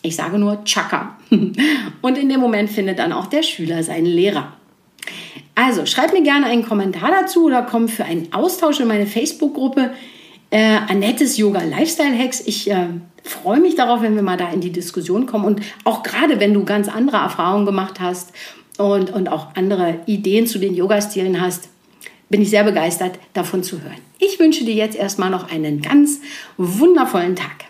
Ich 0.03 0.17
sage 0.17 0.39
nur 0.39 0.65
Chaka. 0.65 1.17
Und 1.31 2.19
in 2.19 2.29
dem 2.29 2.41
Moment 2.41 2.71
findet 2.71 2.99
dann 2.99 3.13
auch 3.13 3.27
der 3.27 3.43
Schüler 3.43 3.83
seinen 3.83 4.07
Lehrer. 4.07 4.53
Also 5.55 5.85
schreib 5.85 6.13
mir 6.13 6.23
gerne 6.23 6.47
einen 6.47 6.65
Kommentar 6.65 7.11
dazu 7.11 7.45
oder 7.45 7.63
komm 7.63 7.89
für 7.89 8.05
einen 8.05 8.33
Austausch 8.33 8.81
in 8.81 8.89
meine 8.89 9.07
Facebook-Gruppe 9.07 9.91
äh, 10.51 10.79
Annettes 10.89 11.37
Yoga 11.37 11.63
Lifestyle 11.63 12.17
Hacks. 12.17 12.41
Ich 12.47 12.71
äh, 12.71 12.87
freue 13.23 13.61
mich 13.61 13.75
darauf, 13.75 14.03
wenn 14.03 14.15
wir 14.15 14.23
mal 14.23 14.37
da 14.37 14.51
in 14.51 14.61
die 14.61 14.73
Diskussion 14.73 15.27
kommen 15.27 15.45
und 15.45 15.61
auch 15.85 16.03
gerade, 16.03 16.41
wenn 16.41 16.55
du 16.55 16.65
ganz 16.65 16.89
andere 16.89 17.19
Erfahrungen 17.19 17.67
gemacht 17.67 18.01
hast 18.01 18.33
und, 18.79 19.11
und 19.13 19.29
auch 19.29 19.55
andere 19.55 20.01
Ideen 20.07 20.47
zu 20.47 20.59
den 20.59 20.75
Yoga-Stilen 20.75 21.41
hast, 21.41 21.69
bin 22.29 22.43
ich 22.43 22.51
sehr 22.51 22.65
begeistert, 22.65 23.19
davon 23.33 23.63
zu 23.63 23.83
hören. 23.83 23.99
Ich 24.19 24.39
wünsche 24.39 24.65
dir 24.65 24.75
jetzt 24.75 24.97
erstmal 24.97 25.31
noch 25.31 25.51
einen 25.51 25.83
ganz 25.83 26.21
wundervollen 26.57 27.37
Tag. 27.37 27.70